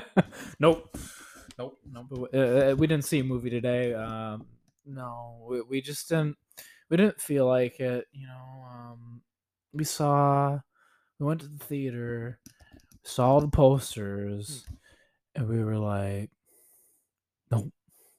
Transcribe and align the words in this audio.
nope, 0.58 0.96
nope, 1.58 1.78
nope. 1.90 2.28
Uh, 2.32 2.36
uh, 2.36 2.74
we 2.78 2.86
didn't 2.86 3.04
see 3.04 3.20
a 3.20 3.24
movie 3.24 3.50
today. 3.50 3.94
Um, 3.94 4.46
no, 4.86 5.46
we, 5.48 5.60
we 5.62 5.80
just 5.80 6.08
didn't. 6.08 6.36
We 6.90 6.96
didn't 6.96 7.20
feel 7.20 7.46
like 7.46 7.80
it. 7.80 8.06
You 8.12 8.26
know, 8.26 8.64
um, 8.70 9.22
we 9.72 9.84
saw. 9.84 10.58
We 11.18 11.26
went 11.26 11.40
to 11.40 11.48
the 11.48 11.64
theater, 11.64 12.38
saw 13.04 13.40
the 13.40 13.48
posters, 13.48 14.66
and 15.34 15.48
we 15.48 15.62
were 15.62 15.78
like, 15.78 16.30
"Nope, 17.50 17.72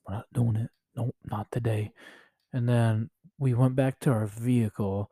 we're 0.08 0.16
not 0.16 0.26
doing 0.34 0.56
it. 0.56 0.70
Nope, 0.96 1.16
not 1.26 1.52
today." 1.52 1.92
And 2.54 2.70
then 2.70 3.10
we 3.40 3.54
went 3.54 3.76
back 3.76 4.00
to 4.02 4.12
our 4.12 4.28
vehicle, 4.28 5.12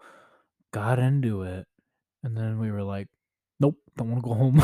got 0.71 0.99
into 0.99 1.41
it, 1.43 1.65
and 2.23 2.37
then 2.37 2.59
we 2.59 2.71
were 2.71 2.83
like, 2.83 3.07
"Nope, 3.61 3.77
don't 3.95 4.09
want 4.09 4.23
to 4.23 4.27
go 4.27 4.33
home." 4.33 4.57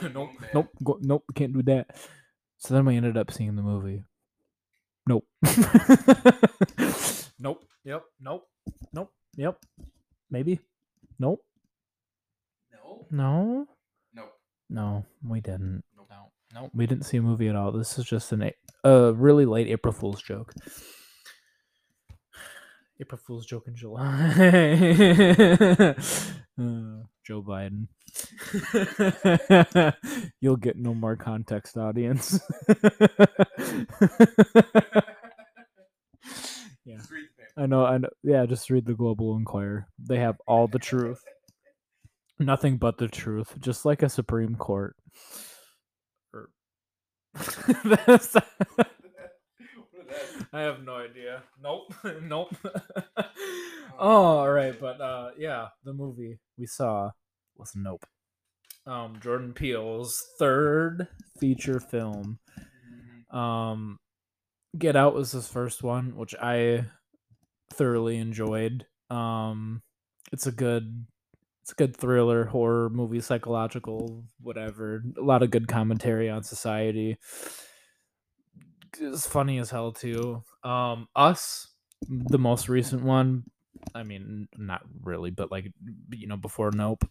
Nope, 0.00 0.12
nope, 0.14 0.30
nope, 0.54 0.68
go, 0.84 0.98
nope, 1.02 1.24
can't 1.34 1.52
do 1.52 1.60
that. 1.64 1.96
So 2.58 2.72
then 2.74 2.84
we 2.84 2.96
ended 2.96 3.16
up 3.16 3.32
seeing 3.32 3.56
the 3.56 3.62
movie. 3.62 4.04
Nope. 5.08 5.26
nope. 7.40 7.64
Yep. 7.84 8.04
Nope. 8.20 8.46
Nope. 8.92 9.10
Yep. 9.36 9.58
Maybe. 10.30 10.60
Nope. 11.18 11.42
No. 12.72 13.06
No. 13.10 13.66
Nope. 14.14 14.32
No, 14.70 15.04
we 15.26 15.40
didn't. 15.40 15.82
Nope. 15.96 16.06
No. 16.10 16.30
No, 16.54 16.70
we 16.74 16.86
didn't 16.86 17.06
see 17.06 17.16
a 17.16 17.22
movie 17.22 17.48
at 17.48 17.56
all. 17.56 17.72
This 17.72 17.98
is 17.98 18.04
just 18.04 18.30
an 18.32 18.42
a 18.42 18.52
a 18.84 19.12
really 19.12 19.46
late 19.46 19.66
April 19.68 19.92
Fool's 19.92 20.22
joke. 20.22 20.54
April 23.00 23.20
Fool's 23.24 23.46
joke 23.46 23.66
in 23.66 23.74
July. 23.74 24.04
Uh, 26.60 27.04
Joe 27.28 27.42
Biden. 27.42 27.88
You'll 30.40 30.56
get 30.56 30.76
no 30.78 30.94
more 30.94 31.14
context, 31.14 31.76
audience. 31.76 32.40
yeah, 32.68 32.74
Just 36.96 37.10
read 37.10 37.26
the 37.26 37.36
paper. 37.36 37.52
I 37.58 37.66
know. 37.66 37.84
I 37.84 37.98
know. 37.98 38.08
Yeah, 38.22 38.46
just 38.46 38.70
read 38.70 38.86
the 38.86 38.94
Global 38.94 39.36
Inquirer. 39.36 39.86
They 39.98 40.20
have 40.20 40.36
all 40.46 40.68
the 40.68 40.78
truth, 40.78 41.22
nothing 42.38 42.78
but 42.78 42.96
the 42.96 43.08
truth, 43.08 43.56
just 43.60 43.84
like 43.84 44.02
a 44.02 44.08
Supreme 44.08 44.54
Court. 44.54 44.96
Or- 46.32 46.48
er. 47.36 47.74
That's- 47.84 48.06
What 48.06 48.16
is 48.16 48.32
that? 48.32 48.46
I 50.54 50.60
have 50.60 50.82
no 50.82 50.96
idea. 50.96 51.42
Nope. 51.62 51.92
nope. 52.22 52.54
Oh, 53.98 54.38
all 54.38 54.50
right, 54.50 54.78
but 54.78 55.00
uh 55.00 55.30
yeah, 55.38 55.68
the 55.84 55.92
movie 55.92 56.38
we 56.56 56.66
saw 56.66 57.10
was 57.56 57.72
Nope. 57.74 58.06
Um 58.86 59.18
Jordan 59.20 59.52
Peele's 59.52 60.24
third 60.38 61.08
feature 61.38 61.80
film. 61.80 62.38
Um 63.30 63.98
Get 64.76 64.96
Out 64.96 65.14
was 65.14 65.32
his 65.32 65.48
first 65.48 65.82
one, 65.82 66.16
which 66.16 66.34
I 66.40 66.86
thoroughly 67.72 68.16
enjoyed. 68.18 68.86
Um 69.10 69.82
it's 70.32 70.46
a 70.46 70.52
good 70.52 71.06
it's 71.62 71.72
a 71.72 71.74
good 71.74 71.96
thriller, 71.96 72.44
horror 72.44 72.88
movie, 72.88 73.20
psychological, 73.20 74.24
whatever. 74.40 75.02
A 75.18 75.22
lot 75.22 75.42
of 75.42 75.50
good 75.50 75.68
commentary 75.68 76.30
on 76.30 76.42
society. 76.42 77.18
It's 78.98 79.26
funny 79.26 79.58
as 79.58 79.70
hell 79.70 79.92
too. 79.92 80.42
Um 80.64 81.08
Us, 81.14 81.68
the 82.08 82.38
most 82.38 82.68
recent 82.68 83.02
one, 83.02 83.44
I 83.94 84.02
mean, 84.02 84.48
not 84.56 84.82
really, 85.02 85.30
but 85.30 85.50
like 85.50 85.72
you 86.10 86.26
know, 86.26 86.36
before 86.36 86.70
Nope, 86.72 87.04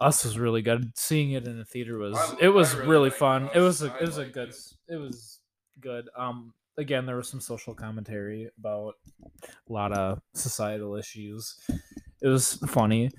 Us 0.00 0.24
was 0.24 0.38
really 0.38 0.62
good. 0.62 0.92
Seeing 0.96 1.32
it 1.32 1.46
in 1.46 1.58
the 1.58 1.64
theater 1.64 1.98
was 1.98 2.16
I- 2.16 2.36
it 2.40 2.48
was 2.48 2.74
really 2.74 2.88
really 2.88 3.10
fun. 3.10 3.50
It 3.54 3.60
was 3.60 3.82
a 3.82 3.92
I 3.92 3.98
it 3.98 4.06
was 4.06 4.18
a 4.18 4.26
good 4.26 4.48
it. 4.50 4.72
it 4.88 4.96
was 4.96 5.40
good. 5.80 6.08
Um, 6.16 6.54
again, 6.76 7.06
there 7.06 7.16
was 7.16 7.28
some 7.28 7.40
social 7.40 7.74
commentary 7.74 8.50
about 8.58 8.94
a 9.42 9.72
lot 9.72 9.92
of 9.92 10.20
societal 10.34 10.96
issues. 10.96 11.58
It 12.22 12.28
was 12.28 12.54
funny 12.68 13.10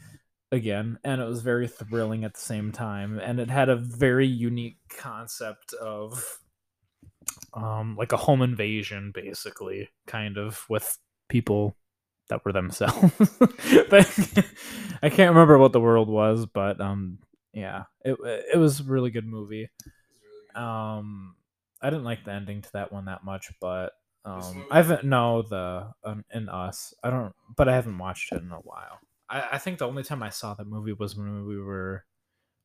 again, 0.51 0.99
and 1.03 1.21
it 1.21 1.25
was 1.25 1.41
very 1.41 1.67
thrilling 1.67 2.23
at 2.23 2.33
the 2.33 2.39
same 2.39 2.71
time, 2.71 3.19
and 3.19 3.39
it 3.39 3.49
had 3.49 3.69
a 3.69 3.75
very 3.75 4.27
unique 4.27 4.77
concept 4.89 5.73
of 5.73 6.39
um 7.53 7.95
like 7.97 8.11
a 8.13 8.17
home 8.17 8.41
invasion 8.41 9.11
basically 9.13 9.89
kind 10.07 10.37
of 10.37 10.65
with 10.69 10.97
people 11.29 11.75
that 12.31 12.43
were 12.43 12.51
themselves 12.51 13.11
but 13.89 14.43
i 15.03 15.09
can't 15.09 15.29
remember 15.33 15.57
what 15.59 15.71
the 15.73 15.79
world 15.79 16.09
was 16.09 16.45
but 16.47 16.81
um 16.81 17.19
yeah 17.53 17.83
it 18.03 18.17
it 18.53 18.57
was 18.57 18.79
a 18.79 18.83
really 18.83 19.11
good 19.11 19.27
movie 19.27 19.69
It's 19.69 19.85
really 19.85 20.47
good. 20.55 20.59
um 20.61 21.35
i 21.81 21.89
didn't 21.89 22.03
like 22.05 22.25
the 22.25 22.31
ending 22.31 22.61
to 22.63 22.71
that 22.73 22.91
one 22.91 23.05
that 23.05 23.23
much 23.23 23.51
but 23.61 23.93
um 24.25 24.65
i 24.71 24.77
haven't 24.77 25.03
no 25.03 25.41
the 25.43 25.91
um, 26.03 26.25
in 26.33 26.49
us 26.49 26.93
i 27.03 27.09
don't 27.09 27.33
but 27.55 27.69
i 27.69 27.75
haven't 27.75 27.97
watched 27.97 28.31
it 28.31 28.41
in 28.41 28.51
a 28.51 28.55
while 28.57 28.99
i 29.29 29.49
i 29.53 29.57
think 29.57 29.77
the 29.79 29.87
only 29.87 30.03
time 30.03 30.23
i 30.23 30.29
saw 30.29 30.53
that 30.53 30.67
movie 30.67 30.93
was 30.93 31.15
when 31.15 31.45
we 31.45 31.59
were 31.59 32.05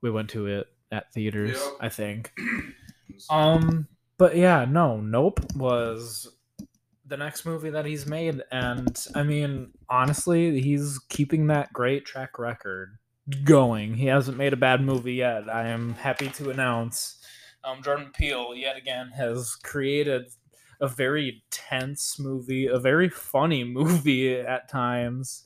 we 0.02 0.10
went 0.10 0.30
to 0.30 0.46
it 0.46 0.66
at 0.92 1.12
theaters 1.12 1.58
Yep. 1.60 1.72
i 1.80 1.88
think 1.88 2.32
um, 3.30 3.88
but 4.18 4.36
yeah, 4.36 4.66
no, 4.68 5.00
Nope 5.00 5.40
was 5.54 6.35
the 7.06 7.16
next 7.16 7.44
movie 7.44 7.70
that 7.70 7.86
he's 7.86 8.06
made, 8.06 8.42
and 8.50 9.06
I 9.14 9.22
mean, 9.22 9.72
honestly, 9.88 10.60
he's 10.60 10.98
keeping 11.08 11.46
that 11.48 11.72
great 11.72 12.04
track 12.04 12.38
record 12.38 12.98
going. 13.44 13.94
He 13.94 14.06
hasn't 14.06 14.36
made 14.36 14.52
a 14.52 14.56
bad 14.56 14.80
movie 14.80 15.14
yet. 15.14 15.48
I 15.48 15.68
am 15.68 15.94
happy 15.94 16.28
to 16.30 16.50
announce. 16.50 17.18
Um, 17.64 17.82
Jordan 17.82 18.12
Peele 18.14 18.54
yet 18.54 18.76
again 18.76 19.10
has 19.16 19.56
created 19.56 20.26
a 20.80 20.88
very 20.88 21.42
tense 21.50 22.18
movie, 22.18 22.66
a 22.66 22.78
very 22.78 23.08
funny 23.08 23.64
movie 23.78 24.36
at 24.36 24.68
times. 24.68 25.44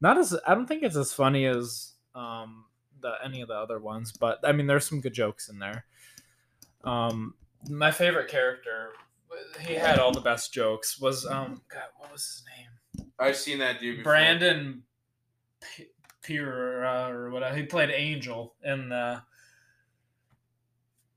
Not 0.00 0.18
as 0.18 0.36
I 0.46 0.54
don't 0.54 0.66
think 0.66 0.82
it's 0.82 0.96
as 0.96 1.12
funny 1.12 1.46
as 1.46 1.92
um 2.14 2.64
the 3.00 3.14
any 3.24 3.40
of 3.40 3.48
the 3.48 3.54
other 3.54 3.78
ones, 3.78 4.12
but 4.12 4.38
I 4.44 4.52
mean, 4.52 4.66
there's 4.66 4.86
some 4.86 5.00
good 5.00 5.14
jokes 5.14 5.48
in 5.48 5.58
there. 5.58 5.84
Um, 6.84 7.34
my 7.68 7.90
favorite 7.90 8.28
character, 8.28 8.90
he 9.60 9.74
had 9.74 9.98
all 9.98 10.12
the 10.12 10.20
best 10.20 10.52
jokes. 10.52 11.00
Was 11.00 11.26
um, 11.26 11.62
God, 11.72 11.82
what 11.98 12.12
was 12.12 12.22
his 12.22 12.44
name? 12.56 13.08
I've 13.18 13.36
seen 13.36 13.58
that 13.58 13.80
dude 13.80 13.98
before. 13.98 14.12
Brandon 14.12 14.82
P- 15.60 15.88
Pira 16.22 17.08
or 17.10 17.30
whatever. 17.30 17.56
He 17.56 17.64
played 17.64 17.90
Angel 17.90 18.54
in 18.64 18.88
the 18.88 19.22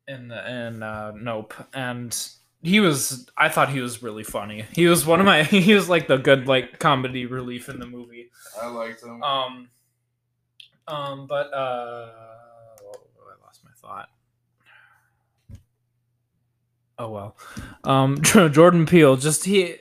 in 0.07 0.27
the 0.27 0.51
in 0.67 0.83
uh, 0.83 1.11
Nope, 1.15 1.53
and 1.73 2.15
he 2.61 2.79
was. 2.79 3.27
I 3.37 3.49
thought 3.49 3.69
he 3.69 3.81
was 3.81 4.01
really 4.03 4.23
funny. 4.23 4.65
He 4.73 4.87
was 4.87 5.05
one 5.05 5.19
of 5.19 5.25
my. 5.25 5.43
He 5.43 5.73
was 5.73 5.89
like 5.89 6.07
the 6.07 6.17
good 6.17 6.47
like 6.47 6.79
comedy 6.79 7.25
relief 7.25 7.69
in 7.69 7.79
the 7.79 7.87
movie. 7.87 8.31
I 8.61 8.67
liked 8.67 9.03
him. 9.03 9.21
Um, 9.23 9.69
um, 10.87 11.27
but 11.27 11.53
uh, 11.53 12.11
I 12.11 13.45
lost 13.45 13.63
my 13.63 13.71
thought. 13.75 14.09
Oh 17.05 17.09
well. 17.11 17.38
Um, 17.83 18.21
Jordan 18.23 18.85
Peele 18.85 19.16
just 19.17 19.45
he 19.45 19.75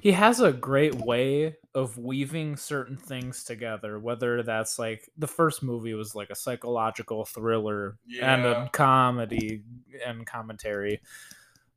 he 0.00 0.12
has 0.12 0.40
a 0.40 0.52
great 0.52 0.94
way 0.94 1.56
of 1.74 1.96
weaving 1.98 2.56
certain 2.56 2.96
things 2.96 3.42
together. 3.44 3.98
Whether 3.98 4.42
that's 4.42 4.78
like 4.78 5.08
the 5.16 5.26
first 5.26 5.62
movie 5.62 5.94
was 5.94 6.14
like 6.14 6.30
a 6.30 6.34
psychological 6.36 7.24
thriller 7.24 7.98
and 8.34 8.44
a 8.66 8.70
comedy 8.72 9.62
and 10.06 10.26
commentary. 10.26 11.00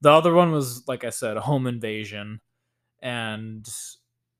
The 0.01 0.11
other 0.11 0.33
one 0.33 0.51
was 0.51 0.87
like 0.87 1.03
I 1.03 1.09
said, 1.09 1.37
a 1.37 1.41
home 1.41 1.67
invasion 1.67 2.41
and 3.01 3.67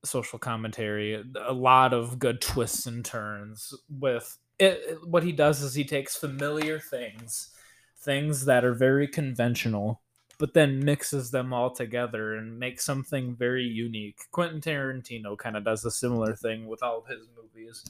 social 0.04 0.40
commentary. 0.40 1.24
A 1.40 1.54
lot 1.54 1.94
of 1.94 2.20
good 2.20 2.42
twists 2.42 2.86
and 2.88 3.04
turns 3.06 3.74
with 3.90 4.38
it. 4.60 4.82
it- 4.88 5.08
What 5.08 5.24
he 5.24 5.32
does 5.32 5.62
is 5.62 5.74
he 5.74 5.84
takes 5.86 6.16
familiar 6.16 6.80
things, 6.80 7.52
things 8.00 8.46
that 8.46 8.66
are 8.66 8.74
very 8.74 9.08
conventional, 9.08 10.02
but 10.42 10.56
then 10.56 10.84
mixes 10.84 11.30
them 11.30 11.54
all 11.54 11.70
together 11.70 12.34
and 12.34 12.58
makes 12.58 12.84
something 12.84 13.36
very 13.36 13.64
unique. 13.64 14.22
Quentin 14.32 14.60
Tarantino 14.60 15.38
kind 15.38 15.56
of 15.56 15.64
does 15.64 15.86
a 15.86 15.92
similar 15.92 16.36
thing 16.36 16.66
with 16.66 16.82
all 16.82 16.98
of 16.98 17.06
his 17.06 17.28
movies. 17.40 17.86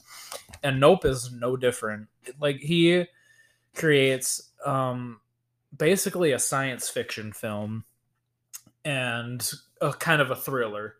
And 0.62 0.78
Nope 0.78 1.06
is 1.06 1.32
no 1.32 1.56
different. 1.56 2.08
Like 2.38 2.58
he 2.58 3.06
creates 3.74 4.50
um 4.66 5.18
basically 5.74 6.32
a 6.32 6.38
science 6.38 6.90
fiction 6.90 7.32
film 7.32 7.86
and 8.84 9.50
a 9.80 9.94
kind 9.94 10.20
of 10.20 10.30
a 10.30 10.36
thriller 10.36 10.96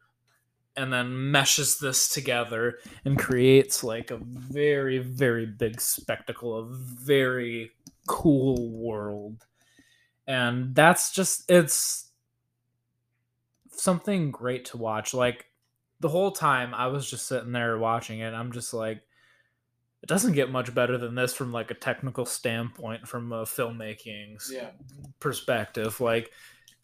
and 0.75 0.91
then 0.91 1.31
meshes 1.31 1.79
this 1.81 2.09
together 2.09 2.79
and 3.05 3.19
creates 3.19 3.85
like 3.85 4.11
a 4.11 4.17
very 4.17 5.01
very 5.01 5.45
big 5.45 5.83
spectacle 5.83 6.59
a 6.59 6.65
very 6.65 7.73
cool 8.07 8.71
world 8.71 9.45
and 10.27 10.75
that's 10.75 11.13
just 11.13 11.51
it's 11.51 12.11
something 13.71 14.31
great 14.31 14.65
to 14.67 14.77
watch 14.77 15.15
like 15.15 15.47
the 16.01 16.09
whole 16.09 16.31
time 16.31 16.75
i 16.75 16.87
was 16.87 17.09
just 17.09 17.27
sitting 17.27 17.53
there 17.53 17.79
watching 17.79 18.21
it 18.21 18.33
i'm 18.35 18.53
just 18.53 18.73
like 18.75 19.03
it 20.03 20.09
doesn't 20.09 20.33
get 20.33 20.51
much 20.51 20.75
better 20.75 20.99
than 20.99 21.15
this 21.15 21.33
from 21.33 21.53
like 21.53 21.71
a 21.71 21.75
technical 21.75 22.27
standpoint, 22.27 23.07
from 23.07 23.31
a 23.33 23.45
filmmaking 23.45 24.37
Yeah. 24.51 24.71
perspective. 25.21 26.01
Like 26.01 26.33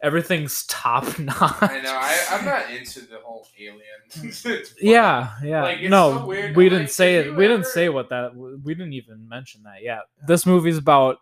everything's 0.00 0.64
top 0.68 1.18
notch. 1.18 1.40
I 1.60 1.80
know. 1.80 1.98
I, 2.00 2.26
I'm 2.30 2.44
not 2.44 2.70
into 2.70 3.00
the 3.00 3.18
whole 3.24 3.48
alien. 3.58 4.62
Yeah, 4.80 5.32
yeah. 5.42 5.64
Like, 5.64 5.82
no, 5.82 6.18
so 6.18 6.26
we 6.26 6.68
didn't 6.68 6.90
say 6.90 7.16
it. 7.16 7.34
We 7.34 7.48
didn't 7.48 7.66
say 7.66 7.88
what 7.88 8.10
that. 8.10 8.36
We 8.36 8.74
didn't 8.76 8.92
even 8.92 9.28
mention 9.28 9.64
that 9.64 9.82
yet. 9.82 10.02
This 10.28 10.46
movie's 10.46 10.78
about. 10.78 11.18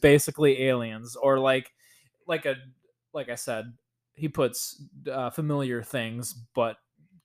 Basically 0.00 0.64
aliens, 0.64 1.16
or 1.16 1.38
like, 1.38 1.72
like 2.26 2.46
a, 2.46 2.56
like 3.12 3.28
I 3.28 3.34
said, 3.34 3.72
he 4.14 4.28
puts 4.28 4.82
uh, 5.10 5.30
familiar 5.30 5.82
things, 5.82 6.34
but 6.54 6.76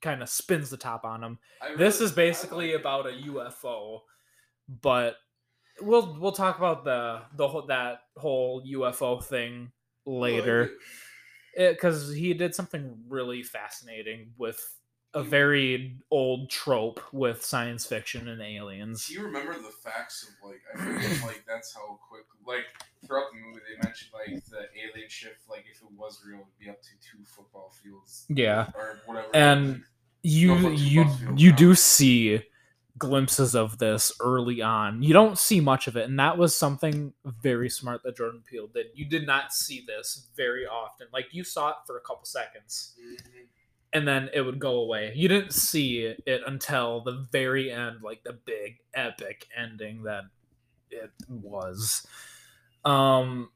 kind 0.02 0.22
of 0.22 0.30
spins 0.30 0.70
the 0.70 0.78
top 0.78 1.06
on 1.06 1.22
them. 1.22 1.40
I 1.62 1.76
This 1.76 2.02
is 2.02 2.12
basically 2.12 2.74
like 2.74 2.82
about 2.82 3.08
a 3.08 3.12
UFO, 3.12 4.02
but 4.82 5.16
we'll 5.82 6.18
we'll 6.20 6.32
talk 6.32 6.58
about 6.58 6.84
the 6.84 7.22
the 7.36 7.48
whole 7.48 7.66
that 7.68 8.02
whole 8.18 8.64
UFO 8.66 9.24
thing 9.24 9.72
later 10.06 10.72
because 11.58 12.14
he 12.14 12.34
did 12.34 12.54
something 12.54 12.98
really 13.08 13.44
fascinating 13.44 14.32
with 14.38 14.60
a 15.14 15.24
very 15.24 15.96
old 16.12 16.50
trope 16.50 17.00
with 17.14 17.44
science 17.44 17.86
fiction 17.86 18.28
and 18.28 18.42
aliens. 18.42 19.08
Do 19.08 19.14
you 19.14 19.24
remember 19.24 19.54
the 19.54 19.72
facts 19.84 20.24
of 20.28 20.50
like 20.50 20.62
I 20.74 20.78
forget 20.78 21.22
like 21.24 21.44
that's 21.48 21.74
how 21.74 22.00
quick 22.10 22.26
like 22.46 22.66
throughout 23.06 23.26
the 23.32 23.40
movie 23.40 23.62
they 23.70 23.84
mentioned 23.86 24.12
like 24.14 24.44
the 24.50 24.68
alien 24.82 25.10
ship 25.10 25.38
like 25.50 25.66
if 25.72 25.82
it 25.82 25.92
was 25.98 26.22
real 26.26 26.40
it'd 26.40 26.60
be 26.60 26.70
up 26.70 26.82
to 26.82 26.90
two 27.02 27.24
football 27.26 27.72
fields 27.84 28.26
Yeah, 28.30 28.70
or 28.76 29.00
whatever 29.06 29.28
and 29.34 29.84
you 30.24 30.56
two 30.58 30.72
you 30.74 31.06
you'll 31.26 31.40
you 31.40 31.52
know. 31.52 31.58
do 31.58 31.76
see 31.76 32.42
glimpses 32.98 33.56
of 33.56 33.78
this 33.80 34.12
early 34.20 34.62
on. 34.62 35.02
You 35.02 35.14
don't 35.14 35.38
see 35.38 35.60
much 35.60 35.88
of 35.88 35.98
it, 35.98 36.08
and 36.08 36.20
that 36.20 36.38
was 36.38 36.56
something 36.56 37.14
very 37.42 37.70
smart 37.70 38.04
that 38.04 38.16
Jordan 38.16 38.44
Peele 38.50 38.68
did. 38.68 38.88
You 38.94 39.06
did 39.06 39.26
not 39.26 39.52
see 39.54 39.84
this 39.86 40.28
very 40.36 40.66
often. 40.66 41.08
Like 41.12 41.28
you 41.32 41.44
saw 41.44 41.70
it 41.70 41.76
for 41.88 41.98
a 41.98 42.02
couple 42.02 42.26
seconds, 42.26 42.94
Mhm. 43.00 43.48
And 43.94 44.08
then 44.08 44.30
it 44.34 44.42
would 44.42 44.60
go 44.60 44.80
away. 44.80 45.14
You 45.16 45.28
didn't 45.28 45.54
see 45.54 46.16
it 46.26 46.42
until 46.48 47.02
the 47.02 47.28
very 47.32 47.72
end, 47.72 48.02
like 48.02 48.24
the 48.24 48.34
big 48.34 48.78
epic 48.94 49.48
ending 49.56 50.04
that 50.04 50.24
it 50.90 51.12
was. 51.30 52.06
Um 52.84 53.50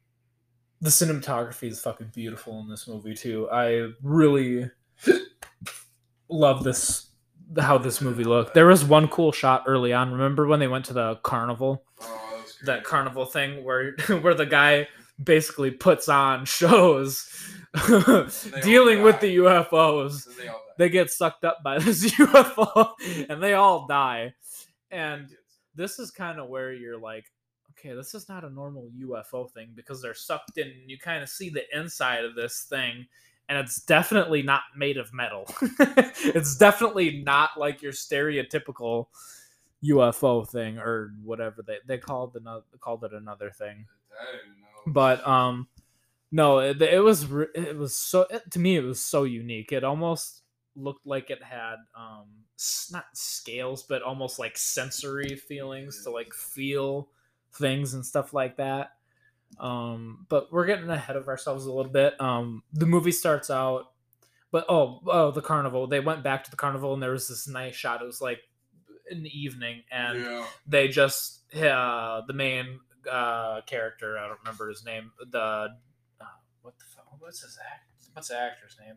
the 0.79 0.89
cinematography 0.89 1.69
is 1.69 1.81
fucking 1.81 2.11
beautiful 2.13 2.59
in 2.59 2.69
this 2.69 2.87
movie 2.87 3.15
too. 3.15 3.49
I 3.51 3.89
really 4.03 4.69
love 6.29 6.63
this 6.63 7.07
how 7.57 7.77
this 7.77 8.01
movie 8.01 8.23
looked. 8.23 8.53
There 8.53 8.67
was 8.67 8.83
one 8.83 9.07
cool 9.07 9.31
shot 9.31 9.63
early 9.67 9.93
on. 9.93 10.11
Remember 10.11 10.47
when 10.47 10.59
they 10.59 10.67
went 10.67 10.85
to 10.85 10.93
the 10.93 11.15
carnival? 11.23 11.83
Oh, 12.01 12.43
that, 12.45 12.65
that 12.65 12.83
carnival 12.83 13.25
thing 13.25 13.63
where 13.63 13.91
where 14.21 14.33
the 14.33 14.45
guy 14.45 14.87
basically 15.21 15.71
puts 15.71 16.09
on 16.09 16.45
shows 16.45 17.29
dealing 18.63 19.01
with 19.01 19.19
the 19.19 19.37
UFOs. 19.37 20.25
They. 20.37 20.49
They 20.77 20.89
get 20.89 21.09
sucked 21.09 21.43
up 21.43 21.63
by 21.63 21.79
this 21.79 22.11
UFO 22.11 22.93
and 23.29 23.41
they 23.41 23.53
all 23.53 23.87
die. 23.87 24.33
And 24.91 25.29
this 25.75 25.99
is 25.99 26.11
kind 26.11 26.39
of 26.39 26.47
where 26.47 26.71
you're 26.71 26.99
like, 26.99 27.25
okay, 27.71 27.93
this 27.93 28.13
is 28.13 28.29
not 28.29 28.43
a 28.43 28.49
normal 28.49 28.89
UFO 29.01 29.51
thing 29.51 29.69
because 29.75 30.01
they're 30.01 30.13
sucked 30.13 30.57
in 30.57 30.67
and 30.67 30.89
you 30.89 30.97
kind 30.97 31.21
of 31.21 31.29
see 31.29 31.49
the 31.49 31.63
inside 31.77 32.25
of 32.25 32.35
this 32.35 32.65
thing 32.69 33.05
and 33.49 33.57
it's 33.57 33.81
definitely 33.81 34.41
not 34.41 34.63
made 34.75 34.97
of 34.97 35.13
metal. 35.13 35.45
it's 35.79 36.57
definitely 36.57 37.23
not 37.25 37.51
like 37.57 37.81
your 37.81 37.93
stereotypical 37.93 39.07
UFO 39.83 40.47
thing 40.47 40.79
or 40.79 41.13
whatever 41.23 41.61
they 41.61 41.77
they 41.85 41.97
called 41.97 42.35
another 42.35 42.63
called 42.79 43.03
it 43.03 43.13
another 43.13 43.51
thing. 43.51 43.85
I 44.11 44.31
didn't 44.31 44.59
know. 44.59 44.91
But 44.91 45.27
um 45.27 45.67
no, 46.31 46.59
it, 46.59 46.81
it 46.81 47.03
was 47.03 47.27
it 47.55 47.77
was 47.77 47.95
so 47.95 48.21
it, 48.29 48.49
to 48.51 48.59
me 48.59 48.75
it 48.75 48.83
was 48.83 48.99
so 48.99 49.23
unique. 49.23 49.71
It 49.71 49.83
almost 49.83 50.41
looked 50.75 51.05
like 51.05 51.29
it 51.29 51.43
had 51.43 51.75
um 51.95 52.25
not 52.91 53.05
scales 53.13 53.83
but 53.83 54.01
almost 54.01 54.39
like 54.39 54.57
sensory 54.57 55.35
feelings 55.35 56.03
to 56.03 56.11
like 56.11 56.33
feel 56.33 57.09
things 57.53 57.93
and 57.93 58.05
stuff 58.05 58.33
like 58.33 58.57
that. 58.57 58.93
Um 59.59 60.25
but 60.27 60.51
we're 60.51 60.65
getting 60.65 60.89
ahead 60.89 61.15
of 61.15 61.27
ourselves 61.27 61.65
a 61.65 61.71
little 61.71 61.91
bit. 61.91 62.19
Um 62.19 62.63
the 62.73 62.87
movie 62.87 63.11
starts 63.11 63.51
out 63.51 63.91
but 64.51 64.65
oh 64.69 65.01
oh 65.05 65.29
the 65.31 65.41
carnival. 65.41 65.85
They 65.85 65.99
went 65.99 66.23
back 66.23 66.43
to 66.45 66.51
the 66.51 66.57
carnival 66.57 66.95
and 66.95 67.03
there 67.03 67.11
was 67.11 67.27
this 67.27 67.47
nice 67.47 67.75
shot. 67.75 68.01
It 68.01 68.05
was 68.05 68.21
like 68.21 68.39
in 69.11 69.23
the 69.23 69.29
evening 69.29 69.83
and 69.91 70.19
yeah. 70.21 70.45
they 70.67 70.87
just 70.87 71.41
uh 71.55 72.21
the 72.27 72.33
main 72.33 72.79
uh 73.11 73.61
character 73.65 74.17
i 74.17 74.27
don't 74.27 74.39
remember 74.43 74.69
his 74.69 74.83
name 74.85 75.11
the 75.31 75.39
uh, 75.39 75.67
what 76.61 76.77
the 76.77 76.85
fuck 76.85 77.05
what's 77.19 77.41
his 77.41 77.57
act 77.73 77.85
what's 78.13 78.27
the 78.29 78.37
actor's 78.37 78.75
name 78.85 78.95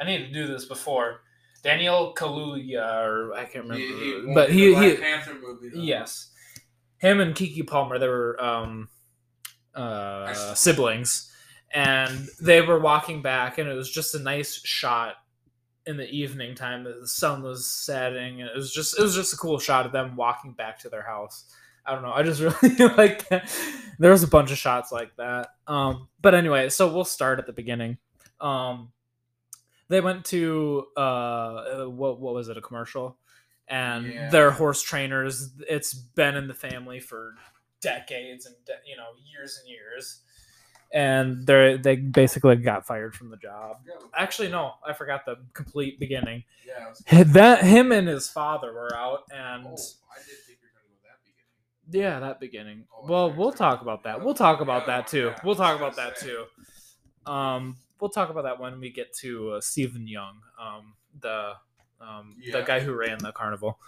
i 0.00 0.04
need 0.04 0.26
to 0.26 0.32
do 0.32 0.46
this 0.46 0.64
before 0.64 1.22
daniel 1.62 2.14
kaluuya 2.16 3.02
or 3.04 3.34
i 3.34 3.44
can't 3.44 3.64
remember 3.64 3.76
He, 3.76 4.22
he 4.26 4.34
but 4.34 4.50
he, 4.50 4.70
Black 4.72 4.84
he 4.84 4.96
Panther 4.96 5.34
movie. 5.34 5.70
though. 5.70 5.80
yes 5.80 6.30
him 6.98 7.20
and 7.20 7.34
keke 7.34 7.66
palmer 7.66 7.98
they 7.98 8.08
were 8.08 8.40
um 8.42 8.88
uh 9.74 10.54
siblings 10.54 11.32
and 11.72 12.28
they 12.40 12.60
were 12.62 12.78
walking 12.78 13.22
back 13.22 13.58
and 13.58 13.68
it 13.68 13.74
was 13.74 13.90
just 13.90 14.14
a 14.14 14.18
nice 14.18 14.60
shot 14.64 15.14
in 15.88 15.96
the 15.96 16.08
evening 16.10 16.54
time 16.54 16.84
the 16.84 17.08
sun 17.08 17.42
was 17.42 17.66
setting 17.66 18.40
and 18.42 18.48
it 18.50 18.54
was 18.54 18.72
just 18.72 18.98
it 18.98 19.02
was 19.02 19.14
just 19.14 19.32
a 19.32 19.36
cool 19.36 19.58
shot 19.58 19.86
of 19.86 19.90
them 19.92 20.14
walking 20.14 20.52
back 20.52 20.78
to 20.78 20.88
their 20.88 21.02
house. 21.02 21.46
I 21.86 21.92
don't 21.94 22.02
know 22.02 22.12
i 22.12 22.22
just 22.22 22.40
really 22.62 22.94
like 22.96 23.26
that. 23.30 23.50
There 23.98 24.10
was 24.12 24.22
a 24.22 24.28
bunch 24.28 24.50
of 24.52 24.58
shots 24.58 24.92
like 24.92 25.16
that. 25.16 25.48
Um 25.66 26.08
but 26.20 26.34
anyway 26.34 26.68
so 26.68 26.92
we'll 26.92 27.04
start 27.04 27.38
at 27.38 27.46
the 27.46 27.52
beginning. 27.52 27.98
Um 28.40 28.92
they 29.88 30.00
went 30.02 30.26
to 30.26 30.86
uh 30.96 31.84
what 31.86 32.20
what 32.20 32.34
was 32.34 32.48
it 32.50 32.56
a 32.58 32.60
commercial? 32.60 33.16
And 33.66 34.06
Yeah. 34.06 34.28
their 34.30 34.50
horse 34.50 34.82
trainers 34.82 35.50
it's 35.68 35.94
been 35.94 36.36
in 36.36 36.46
the 36.48 36.54
family 36.54 37.00
for 37.00 37.34
decades 37.80 38.44
and 38.46 38.56
de- 38.66 38.72
you 38.86 38.96
know 38.96 39.08
years 39.32 39.58
and 39.60 39.68
years 39.68 40.20
and 40.92 41.46
they 41.46 41.76
they 41.76 41.96
basically 41.96 42.56
got 42.56 42.86
fired 42.86 43.14
from 43.14 43.30
the 43.30 43.36
job. 43.36 43.76
Yeah, 43.86 43.94
actually 44.16 44.48
no 44.48 44.72
i 44.86 44.92
forgot 44.92 45.24
the 45.26 45.36
complete 45.54 45.98
beginning. 46.00 46.44
Yeah. 46.66 47.22
that 47.24 47.64
him 47.64 47.92
and 47.92 48.08
his 48.08 48.28
father 48.28 48.72
were 48.72 48.94
out 48.94 49.20
and 49.30 49.66
Oh, 49.66 49.70
I 49.70 50.18
did 50.18 50.38
think 50.46 50.58
you 50.60 50.68
were 50.74 50.80
gonna 50.80 51.00
that 51.04 51.20
beginning. 51.24 52.04
yeah 52.04 52.20
that 52.20 52.40
beginning. 52.40 52.84
Oh, 52.94 53.06
well 53.08 53.30
we'll 53.32 53.52
talk 53.52 53.82
about 53.82 54.04
that. 54.04 54.24
We'll 54.24 54.34
talk 54.34 54.60
about 54.60 54.86
that 54.86 55.06
too. 55.06 55.32
We'll 55.44 55.56
talk 55.56 55.76
about 55.76 55.96
that 55.96 56.16
too. 56.18 56.44
Um 57.26 57.76
we'll 58.00 58.10
talk 58.10 58.30
about 58.30 58.44
that 58.44 58.58
when 58.60 58.80
we 58.80 58.90
get 58.90 59.12
to 59.12 59.52
uh, 59.52 59.60
steven 59.60 60.06
yeun 60.06 60.34
um 60.60 60.94
the 61.20 61.52
um 62.00 62.36
the 62.52 62.62
guy 62.62 62.80
who 62.80 62.94
ran 62.94 63.18
the 63.18 63.32
carnival 63.32 63.78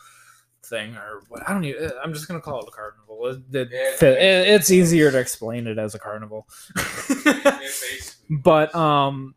thing 0.62 0.94
or 0.96 1.22
what 1.28 1.48
i 1.48 1.52
don't 1.52 1.64
even 1.64 1.90
i'm 2.04 2.12
just 2.12 2.28
gonna 2.28 2.40
call 2.40 2.60
it 2.60 2.68
a 2.68 2.70
carnival. 2.70 3.26
It, 3.26 3.54
it, 3.54 3.68
Yeah, 3.72 4.08
it 4.08 4.16
it- 4.22 4.48
it's 4.54 4.70
easier 4.70 5.10
to 5.10 5.18
explain 5.18 5.66
it 5.66 5.78
as 5.78 5.94
a 5.94 5.98
carnival. 5.98 6.46
But 8.30 8.74
um 8.74 9.34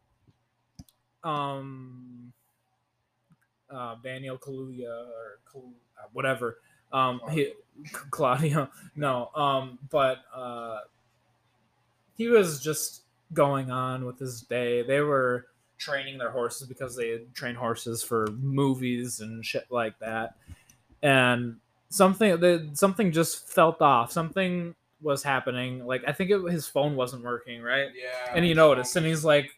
um 1.24 2.34
uh 3.70 3.96
Daniel 4.04 4.38
Kaluuya 4.38 5.08
or 5.08 5.40
Kal- 5.52 5.74
uh, 6.00 6.08
whatever 6.14 6.60
um 6.92 7.22
he 7.32 7.54
Claudio 8.12 8.70
no 8.96 9.30
um 9.36 9.80
but 9.90 10.20
uh 10.36 10.80
he 12.16 12.28
was 12.28 12.62
just 12.62 13.02
going 13.34 13.72
on 13.72 14.06
with 14.06 14.20
his 14.20 14.42
day. 14.42 14.84
They 14.84 15.02
were 15.02 15.48
training 15.80 16.20
their 16.20 16.30
horses 16.30 16.68
because 16.68 16.96
they 16.96 17.10
had 17.10 17.34
trained 17.34 17.58
horses 17.58 18.04
for 18.04 18.28
movies 18.40 19.20
and 19.22 19.44
shit 19.44 19.66
like 19.72 19.98
that 20.00 20.36
and 21.04 21.58
something 21.90 22.40
that 22.40 22.72
something 22.74 23.12
just 23.12 23.48
felt 23.48 23.82
off. 23.82 24.12
Something 24.12 24.74
was 25.02 25.22
happening. 25.22 25.86
Like 25.86 26.04
i 26.08 26.12
think 26.12 26.32
it, 26.32 26.42
his 26.52 26.66
phone 26.66 26.96
wasn't 26.96 27.24
working 27.24 27.62
right? 27.62 27.90
Yeah. 27.96 28.34
and 28.34 28.44
he 28.44 28.54
noticed 28.54 28.96
and 28.96 29.06
he's 29.06 29.24
like 29.24 29.52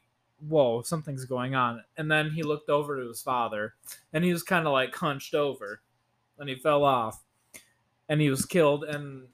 whoa 0.49 0.81
something's 0.81 1.23
going 1.25 1.55
on. 1.55 1.81
And 1.97 2.11
then 2.11 2.31
he 2.31 2.43
looked 2.43 2.69
over 2.69 2.99
to 2.99 3.07
his 3.07 3.21
father 3.21 3.75
and 4.11 4.23
he 4.23 4.33
was 4.33 4.43
kind 4.43 4.67
of 4.67 4.73
like 4.73 4.93
hunched 4.93 5.33
over 5.33 5.81
and 6.37 6.49
he 6.49 6.55
fell 6.55 6.83
off 6.83 7.23
and 8.09 8.19
he 8.19 8.29
was 8.29 8.45
killed 8.45 8.83
and 8.83 9.27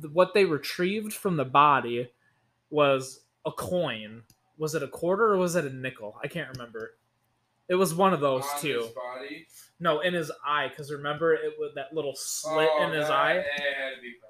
th- 0.00 0.12
what 0.12 0.32
they 0.32 0.44
retrieved 0.44 1.12
from 1.12 1.36
the 1.36 1.44
body 1.44 2.10
was 2.70 3.20
a 3.44 3.52
coin. 3.52 4.22
Was 4.56 4.74
it 4.74 4.82
a 4.82 4.88
quarter 4.88 5.32
or 5.32 5.36
was 5.36 5.56
it 5.56 5.66
a 5.66 5.70
nickel? 5.70 6.16
I 6.22 6.28
can't 6.28 6.50
remember. 6.56 6.94
It 7.68 7.74
was 7.74 7.94
one 7.94 8.12
of 8.12 8.20
those 8.20 8.44
on 8.44 8.60
two. 8.60 8.88
No 9.82 10.00
in 10.00 10.14
his 10.14 10.30
eye 10.46 10.68
because 10.68 10.90
remember 10.92 11.34
it 11.34 11.54
was 11.58 11.72
that 11.74 11.92
little 11.92 12.14
slit 12.14 12.68
Oh, 12.72 12.84
in 12.86 12.92
his 12.92 13.08
that- 13.08 13.12
eye 13.14 13.32
It 13.38 13.46
had 13.58 13.94
to 13.96 14.00
be 14.00 14.14
probably 14.20 14.28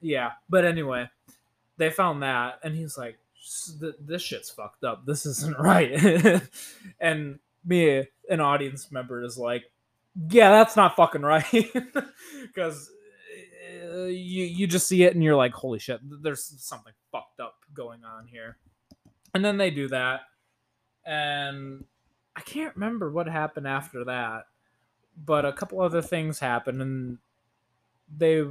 yeah, 0.00 0.32
but 0.48 0.64
anyway, 0.64 1.08
they 1.76 1.90
found 1.90 2.22
that, 2.22 2.60
and 2.62 2.74
he's 2.76 2.96
like, 2.96 3.18
"This 4.00 4.22
shit's 4.22 4.48
fucked 4.48 4.84
up. 4.84 5.04
This 5.06 5.26
isn't 5.26 5.58
right." 5.60 6.40
and 7.00 7.38
me, 7.64 8.06
an 8.30 8.38
audience 8.40 8.92
member, 8.92 9.22
is 9.24 9.36
like, 9.36 9.64
"Yeah, 10.30 10.50
that's 10.50 10.76
not 10.76 10.94
fucking 10.94 11.22
right," 11.22 11.44
because 12.42 12.90
uh, 13.92 14.04
you 14.04 14.44
you 14.44 14.66
just 14.68 14.86
see 14.86 15.02
it 15.02 15.14
and 15.14 15.22
you're 15.24 15.34
like, 15.34 15.52
holy 15.52 15.80
shit, 15.80 16.00
there's 16.22 16.44
something 16.58 16.92
fucked 17.10 17.40
up 17.40 17.56
going 17.74 18.04
on 18.04 18.28
here. 18.28 18.56
And 19.34 19.44
then 19.44 19.56
they 19.56 19.70
do 19.72 19.88
that, 19.88 20.20
and 21.04 21.84
I 22.36 22.40
can't 22.42 22.74
remember 22.76 23.10
what 23.10 23.26
happened 23.28 23.66
after 23.66 24.04
that, 24.04 24.44
but 25.24 25.44
a 25.44 25.52
couple 25.52 25.80
other 25.80 26.02
things 26.02 26.38
happened, 26.38 26.82
and 26.82 27.18
they 28.16 28.44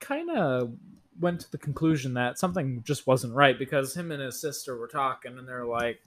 kind 0.00 0.30
of 0.30 0.74
went 1.20 1.40
to 1.40 1.50
the 1.50 1.58
conclusion 1.58 2.14
that 2.14 2.38
something 2.38 2.82
just 2.84 3.06
wasn't 3.06 3.32
right 3.32 3.58
because 3.58 3.96
him 3.96 4.10
and 4.10 4.22
his 4.22 4.40
sister 4.40 4.76
were 4.76 4.88
talking, 4.88 5.38
and 5.38 5.48
they're 5.48 5.66
like, 5.66 6.00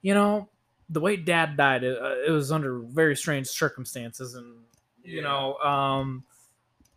you 0.00 0.14
know, 0.14 0.48
the 0.88 1.00
way 1.00 1.16
Dad 1.16 1.56
died, 1.56 1.84
it, 1.84 1.98
uh, 2.00 2.16
it 2.26 2.30
was 2.30 2.52
under 2.52 2.80
very 2.80 3.16
strange 3.16 3.46
circumstances, 3.46 4.34
and 4.34 4.62
you 5.02 5.22
know, 5.22 5.56
um, 5.58 6.24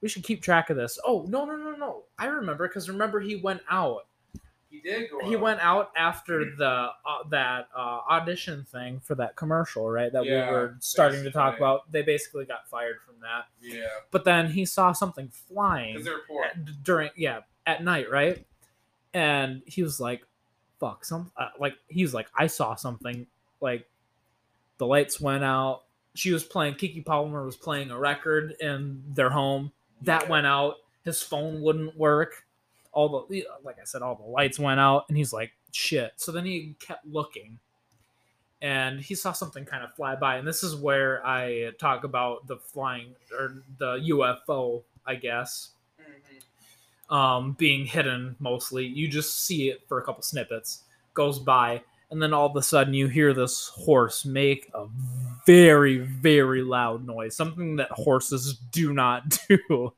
we 0.02 0.10
should 0.10 0.24
keep 0.24 0.42
track 0.42 0.70
of 0.70 0.78
this. 0.78 1.00
Oh 1.06 1.26
no, 1.28 1.46
no, 1.46 1.56
no, 1.56 1.72
no! 1.72 2.04
I 2.20 2.26
remember 2.26 2.68
because 2.68 2.90
remember 2.90 3.20
he 3.20 3.38
went 3.38 3.62
out. 3.70 4.08
He 4.86 4.92
did 4.92 5.10
go. 5.10 5.20
He 5.28 5.36
out. 5.36 5.42
went 5.42 5.60
out 5.62 5.92
after 5.98 6.56
the 6.56 6.90
uh, 7.06 7.24
that 7.32 7.70
uh, 7.76 8.02
audition 8.10 8.66
thing 8.72 9.00
for 9.04 9.16
that 9.16 9.36
commercial, 9.36 9.90
right? 9.90 10.12
That 10.12 10.26
Yeah, 10.26 10.48
we 10.50 10.54
were 10.56 10.76
starting 10.80 11.24
to 11.24 11.32
talk 11.32 11.58
about. 11.58 11.92
They 11.92 12.04
basically 12.04 12.46
got 12.46 12.70
fired 12.70 12.98
from 13.06 13.16
that. 13.22 13.48
Yeah, 13.62 13.86
But 14.12 14.24
then 14.26 14.48
he 14.52 14.66
saw 14.66 14.92
something 14.92 15.30
flying 15.30 15.94
because 15.94 16.06
they're 16.06 16.20
poor. 16.28 16.44
at- 16.46 16.84
during 16.84 17.10
yeah 17.16 17.40
at 17.66 17.84
night, 17.84 18.12
right? 18.12 18.46
And 19.14 19.62
he 19.66 19.82
was 19.82 20.00
like, 20.00 20.24
"Fuck!" 20.80 21.04
Some 21.06 21.32
uh, 21.38 21.50
like 21.60 21.76
he 21.88 22.04
was 22.04 22.14
like, 22.14 22.28
"I 22.38 22.48
saw 22.48 22.76
something." 22.76 23.26
Like 23.62 23.88
the 24.78 24.86
lights 24.86 25.20
went 25.20 25.44
out. 25.44 25.84
She 26.14 26.32
was 26.32 26.44
playing. 26.44 26.76
Keke 26.76 27.04
Palmer 27.06 27.44
was 27.44 27.56
playing 27.56 27.90
a 27.92 27.98
record 27.98 28.56
in 28.60 29.02
their 29.16 29.30
home. 29.32 29.72
That 30.04 30.24
Yeah. 30.24 30.30
went 30.30 30.46
out. 30.48 30.76
His 31.04 31.22
phone 31.24 31.62
wouldn't 31.62 31.98
work. 31.98 32.45
All 32.96 33.28
the 33.30 33.46
like 33.64 33.78
I 33.80 33.84
said, 33.84 34.02
all 34.02 34.16
the 34.16 34.24
lights 34.24 34.58
went 34.58 34.80
out, 34.80 35.06
and 35.10 35.18
he's 35.18 35.32
like, 35.34 35.52
"Shit!" 35.72 36.14
So 36.16 36.32
then 36.32 36.46
he 36.46 36.76
kept 36.80 37.06
looking, 37.06 37.60
and 38.62 39.00
he 39.00 39.14
saw 39.16 39.32
something 39.34 39.66
kind 39.66 39.84
of 39.84 39.94
fly 39.94 40.16
by. 40.16 40.38
And 40.38 40.48
this 40.48 40.64
is 40.64 40.76
where 40.76 41.24
I 41.26 41.72
talk 41.80 42.04
about 42.06 42.48
the 42.48 42.58
flying 42.58 43.14
or 43.38 43.64
the 43.78 43.96
UFO, 44.08 44.84
I 45.06 45.16
guess 45.16 45.72
Mhm. 46.00 47.14
um, 47.14 47.52
being 47.54 47.86
hidden 47.86 48.36
mostly. 48.40 48.86
You 48.86 49.08
just 49.08 49.46
see 49.46 49.70
it 49.70 49.88
for 49.88 50.00
a 50.00 50.04
couple 50.04 50.24
snippets, 50.24 50.84
goes 51.14 51.38
by, 51.38 51.84
and 52.12 52.22
then 52.22 52.34
all 52.34 52.48
of 52.48 52.56
a 52.56 52.64
sudden 52.64 52.94
you 52.94 53.08
hear 53.08 53.34
this 53.34 53.68
horse 53.70 54.26
make 54.26 54.72
a 54.74 54.88
very, 55.46 55.98
very 55.98 56.64
loud 56.64 57.06
noise, 57.06 57.36
something 57.36 57.76
that 57.76 57.92
horses 57.92 58.56
do 58.72 58.94
not 58.94 59.38
do. 59.50 59.94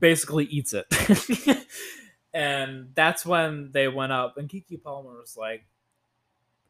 Basically, 0.00 0.44
eats 0.46 0.74
it. 0.74 0.86
and 2.34 2.90
that's 2.94 3.24
when 3.24 3.70
they 3.72 3.88
went 3.88 4.12
up, 4.12 4.36
and 4.36 4.48
Keke 4.48 4.82
Palmer 4.82 5.18
was 5.18 5.36
like, 5.36 5.64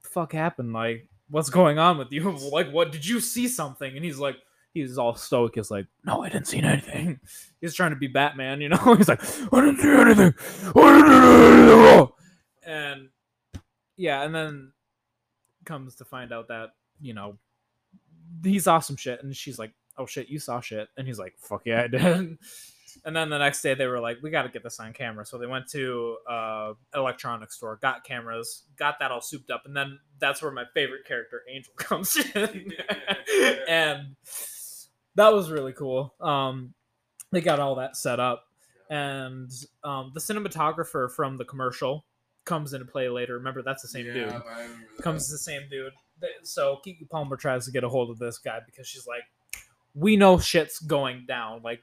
"The 0.03 0.09
fuck 0.09 0.33
happened? 0.33 0.73
Like, 0.73 1.09
what's 1.29 1.51
going 1.51 1.79
on 1.79 1.99
with 1.99 2.13
you? 2.13 2.31
Like, 2.53 2.71
what 2.71 2.93
did 2.93 3.07
you 3.07 3.21
see 3.21 3.49
something?" 3.49 3.95
And 3.95 4.05
he's 4.05 4.19
like, 4.19 4.37
he's 4.73 4.99
all 4.99 5.15
stoic. 5.15 5.55
He's 5.55 5.71
like, 5.71 5.87
"No, 6.05 6.23
I 6.23 6.29
didn't 6.29 6.49
see 6.49 6.59
anything." 6.59 7.21
He's 7.61 7.75
trying 7.75 7.91
to 7.91 7.97
be 7.97 8.07
Batman, 8.07 8.61
you 8.61 8.69
know. 8.69 8.95
He's 8.97 9.09
like, 9.09 9.23
"I 9.53 9.61
didn't 9.61 9.79
see 9.79 9.89
anything. 9.89 10.35
I 10.77 10.93
didn't 10.93 11.11
see 11.11 11.83
anything. 11.83 12.09
And 12.63 13.09
yeah, 13.97 14.23
and 14.23 14.35
then 14.35 14.73
comes 15.65 15.97
to 15.97 16.05
find 16.05 16.33
out 16.33 16.49
that 16.49 16.71
you 17.01 17.15
know 17.15 17.37
he 18.43 18.59
saw 18.59 18.79
some 18.79 18.97
shit, 18.97 19.23
and 19.23 19.35
she's 19.37 19.59
like, 19.59 19.73
"Oh 19.99 20.07
shit, 20.07 20.29
you 20.29 20.39
saw 20.39 20.61
shit," 20.61 20.89
and 20.97 21.07
he's 21.07 21.19
like, 21.19 21.35
"Fuck 21.39 21.63
yeah, 21.67 21.83
I 21.83 21.89
did." 21.89 22.39
And 23.05 23.15
then 23.15 23.31
the 23.31 23.39
next 23.39 23.63
day 23.63 23.75
they 23.75 23.87
were 23.87 24.01
like, 24.01 24.19
"We 24.23 24.31
got 24.31 24.43
to 24.43 24.49
get 24.49 24.63
this 24.63 24.81
on 24.81 24.93
camera." 24.93 25.25
So 25.27 25.39
they 25.39 25.47
went 25.47 25.69
to 25.71 26.17
uh, 26.29 26.73
electronics 26.95 27.57
store, 27.57 27.79
got 27.81 28.05
cameras, 28.05 28.65
got 28.77 28.99
that 29.01 29.11
all 29.11 29.21
souped 29.21 29.51
up, 29.51 29.63
and 29.67 29.77
then 29.77 29.99
that's 30.19 30.43
where 30.43 30.51
my 30.53 30.65
favorite 30.75 31.05
character, 31.07 31.43
Angel, 31.49 31.73
comes 31.77 32.17
in, 32.35 32.73
and 33.69 34.17
that 35.15 35.33
was 35.33 35.51
really 35.51 35.73
cool. 35.73 36.15
Um, 36.21 36.75
they 37.33 37.41
got 37.41 37.61
all 37.61 37.77
that 37.77 37.97
set 37.97 38.21
up, 38.21 38.45
and 38.89 39.51
um, 39.85 40.11
the 40.15 40.21
cinematographer 40.21 41.11
from 41.11 41.37
the 41.39 41.45
commercial 41.45 42.05
comes 42.45 42.73
into 42.73 42.87
play 42.87 43.09
later. 43.09 43.35
Remember, 43.35 43.63
that's 43.63 43.83
the 43.83 43.89
same 43.89 44.07
Yeah, 44.07 44.13
dude 44.13 44.29
I 44.29 44.63
remember 44.63 44.87
that. 44.97 45.03
comes 45.03 45.31
the 45.31 45.39
same 45.39 45.63
dude. 45.71 45.93
So 46.43 46.81
Keke 46.87 47.09
Palmer 47.09 47.37
tries 47.37 47.65
to 47.67 47.71
get 47.71 47.85
a 47.85 47.89
hold 47.89 48.11
of 48.11 48.19
this 48.19 48.39
guy 48.39 48.59
because 48.67 48.87
she's 48.87 49.07
like, 49.07 49.23
"We 49.95 50.17
know 50.17 50.39
shit's 50.39 50.79
going 50.81 51.25
down. 51.27 51.63
Like, 51.63 51.83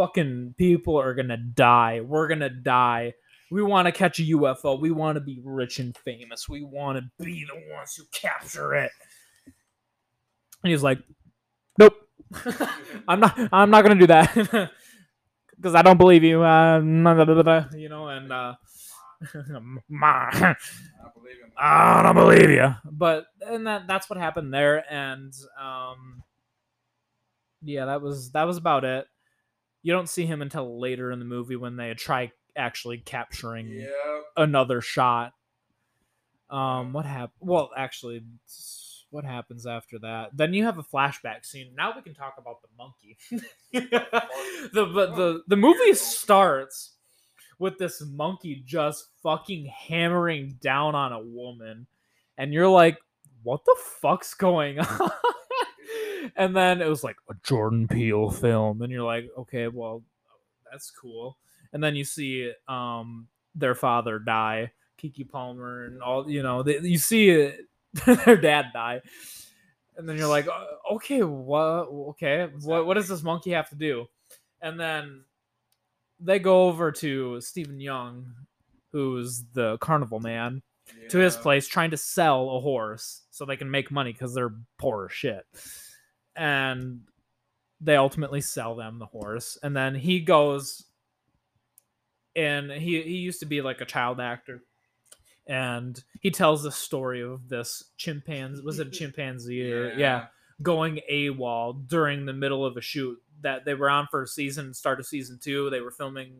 fucking 0.00 0.54
people 0.56 0.98
are 0.98 1.14
gonna 1.14 1.36
die. 1.36 2.00
We're 2.00 2.26
gonna 2.26 2.48
die. 2.48 3.12
We 3.50 3.62
want 3.62 3.86
to 3.86 3.92
catch 3.92 4.18
a 4.18 4.22
UFO. 4.22 4.80
We 4.80 4.90
want 4.90 5.16
to 5.16 5.20
be 5.20 5.42
rich 5.44 5.78
and 5.78 5.94
famous. 5.94 6.48
We 6.48 6.62
want 6.62 6.98
to 6.98 7.24
be 7.24 7.44
the 7.44 7.74
ones 7.74 7.94
who 7.96 8.04
capture 8.12 8.74
it." 8.74 8.92
And 10.62 10.70
he's 10.70 10.82
like, 10.82 11.00
"Nope, 11.78 11.96
I'm 13.08 13.20
not. 13.20 13.38
I'm 13.52 13.68
not 13.68 13.82
gonna 13.82 14.00
do 14.00 14.06
that 14.06 14.34
because 15.56 15.74
I 15.74 15.82
don't 15.82 15.98
believe 15.98 16.24
you." 16.24 16.42
Uh, 16.42 16.78
you 16.78 17.88
know, 17.90 18.08
and 18.08 18.32
uh, 18.32 18.54
I 19.34 21.10
believe 21.14 21.36
him. 21.42 21.52
I 21.58 22.02
don't 22.02 22.14
believe 22.14 22.48
you. 22.48 22.74
But 22.90 23.26
and 23.46 23.66
that 23.66 23.86
that's 23.86 24.08
what 24.08 24.18
happened 24.18 24.54
there, 24.54 24.82
and 24.90 25.34
um, 25.60 26.22
yeah, 27.60 27.84
that 27.84 28.00
was 28.00 28.30
that 28.30 28.44
was 28.44 28.56
about 28.56 28.84
it. 28.84 29.06
You 29.82 29.92
don't 29.92 30.08
see 30.08 30.26
him 30.26 30.42
until 30.42 30.78
later 30.80 31.10
in 31.10 31.18
the 31.18 31.24
movie 31.24 31.56
when 31.56 31.76
they 31.76 31.92
try 31.94 32.32
actually 32.56 32.98
capturing 32.98 33.68
Yeah. 33.68 33.86
another 34.36 34.80
shot. 34.80 35.32
Um, 36.50 36.92
what 36.92 37.06
happened? 37.06 37.30
Well, 37.40 37.70
actually, 37.76 38.24
what 39.10 39.24
happens 39.24 39.66
after 39.66 39.98
that? 40.00 40.30
Then 40.36 40.52
you 40.52 40.64
have 40.64 40.78
a 40.78 40.82
flashback 40.82 41.44
scene. 41.44 41.72
Now 41.76 41.92
we 41.94 42.02
can 42.02 42.14
talk 42.14 42.34
about 42.38 42.56
the 42.62 42.68
monkey. 42.76 43.16
the, 43.72 44.84
the 44.84 45.06
the 45.06 45.42
the 45.46 45.56
movie 45.56 45.94
starts 45.94 46.94
with 47.58 47.78
this 47.78 48.02
monkey 48.04 48.62
just 48.66 49.08
fucking 49.22 49.66
hammering 49.66 50.56
down 50.60 50.94
on 50.94 51.12
a 51.12 51.20
woman, 51.20 51.86
and 52.36 52.52
you're 52.52 52.68
like, 52.68 52.98
"What 53.44 53.64
the 53.64 53.76
fuck's 54.00 54.34
going 54.34 54.78
on?" 54.80 55.10
And 56.36 56.54
then 56.54 56.82
it 56.82 56.88
was 56.88 57.04
like 57.04 57.16
a 57.28 57.34
Jordan 57.42 57.88
Peele 57.88 58.30
film, 58.30 58.82
and 58.82 58.92
you're 58.92 59.04
like, 59.04 59.30
"Okay, 59.38 59.68
well, 59.68 60.02
that's 60.70 60.90
cool." 60.90 61.38
And 61.72 61.82
then 61.82 61.96
you 61.96 62.04
see 62.04 62.52
um 62.68 63.28
their 63.54 63.74
father 63.74 64.18
die, 64.18 64.72
Keke 65.00 65.28
Palmer, 65.28 65.84
and 65.84 66.02
all 66.02 66.30
you 66.30 66.42
know. 66.42 66.62
They, 66.62 66.78
you 66.80 66.98
see 66.98 67.30
it, 67.30 67.60
their 68.24 68.36
dad 68.36 68.66
die, 68.72 69.02
and 69.96 70.08
then 70.08 70.16
you're 70.16 70.28
like, 70.28 70.48
"Uh, 70.48 70.94
"Okay, 70.94 71.22
what? 71.22 71.88
Okay, 72.10 72.48
what? 72.62 72.86
What 72.86 72.94
does 72.94 73.08
this 73.08 73.22
monkey 73.22 73.50
have 73.50 73.68
to 73.70 73.76
do?" 73.76 74.06
And 74.60 74.78
then 74.78 75.24
they 76.18 76.38
go 76.38 76.64
over 76.64 76.92
to 76.92 77.40
Steven 77.40 77.78
Yeun, 77.78 78.24
who's 78.92 79.44
the 79.54 79.78
carnival 79.78 80.20
man, 80.20 80.62
to 81.08 81.18
his 81.18 81.36
place 81.36 81.66
trying 81.66 81.90
to 81.92 81.96
sell 81.96 82.50
a 82.50 82.60
horse 82.60 83.22
so 83.30 83.44
they 83.44 83.56
can 83.56 83.70
make 83.70 83.90
money 83.90 84.12
because 84.12 84.34
they're 84.34 84.54
poor 84.78 85.06
as 85.06 85.12
shit. 85.12 85.46
And 86.40 87.02
they 87.80 87.96
ultimately 87.96 88.40
sell 88.40 88.74
them 88.74 88.98
the 88.98 89.06
horse. 89.06 89.58
And 89.62 89.76
then 89.76 89.94
he 89.94 90.20
goes 90.20 90.84
and 92.34 92.70
he, 92.70 93.02
he 93.02 93.16
used 93.16 93.40
to 93.40 93.46
be 93.46 93.60
like 93.62 93.80
a 93.80 93.84
child 93.86 94.20
actor. 94.20 94.62
And 95.46 96.02
he 96.20 96.30
tells 96.30 96.62
the 96.62 96.72
story 96.72 97.22
of 97.22 97.48
this 97.48 97.84
chimpanzee. 97.96 98.62
Was 98.62 98.78
it 98.78 98.86
a 98.88 98.90
chimpanzee? 98.90 99.72
Or, 99.72 99.92
yeah 99.96 100.26
going 100.62 101.00
AWOL 101.10 101.86
during 101.88 102.26
the 102.26 102.32
middle 102.32 102.64
of 102.66 102.76
a 102.76 102.80
shoot 102.80 103.18
that 103.40 103.64
they 103.64 103.74
were 103.74 103.88
on 103.88 104.06
for 104.10 104.22
a 104.22 104.26
season, 104.26 104.74
start 104.74 105.00
of 105.00 105.06
season 105.06 105.38
two. 105.42 105.70
They 105.70 105.80
were 105.80 105.90
filming 105.90 106.34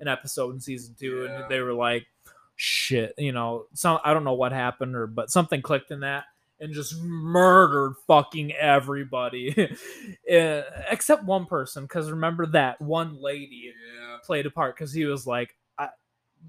an 0.00 0.08
episode 0.08 0.54
in 0.54 0.60
season 0.60 0.94
two, 0.98 1.24
Yeah. 1.24 1.42
and 1.42 1.50
they 1.50 1.60
were 1.60 1.74
like, 1.74 2.06
"Shit," 2.54 3.14
you 3.18 3.32
know. 3.32 3.66
Some 3.74 3.98
I 4.04 4.14
don't 4.14 4.24
know 4.24 4.34
what 4.34 4.52
happened, 4.52 4.96
or 4.96 5.06
but 5.06 5.30
something 5.30 5.60
clicked 5.62 5.90
in 5.90 6.00
that, 6.00 6.24
and 6.60 6.72
just 6.72 7.00
murdered 7.02 7.94
fucking 8.06 8.52
everybody, 8.52 9.54
Eh, 10.28 10.62
except 10.90 11.24
one 11.24 11.46
person. 11.46 11.84
Because 11.84 12.10
remember 12.10 12.46
that 12.46 12.80
one 12.80 13.20
lady 13.20 13.72
Yeah. 14.00 14.16
played 14.24 14.46
a 14.46 14.50
part 14.50 14.74
because 14.76 14.92
he 14.92 15.04
was 15.04 15.26
like, 15.26 15.54
I, 15.78 15.88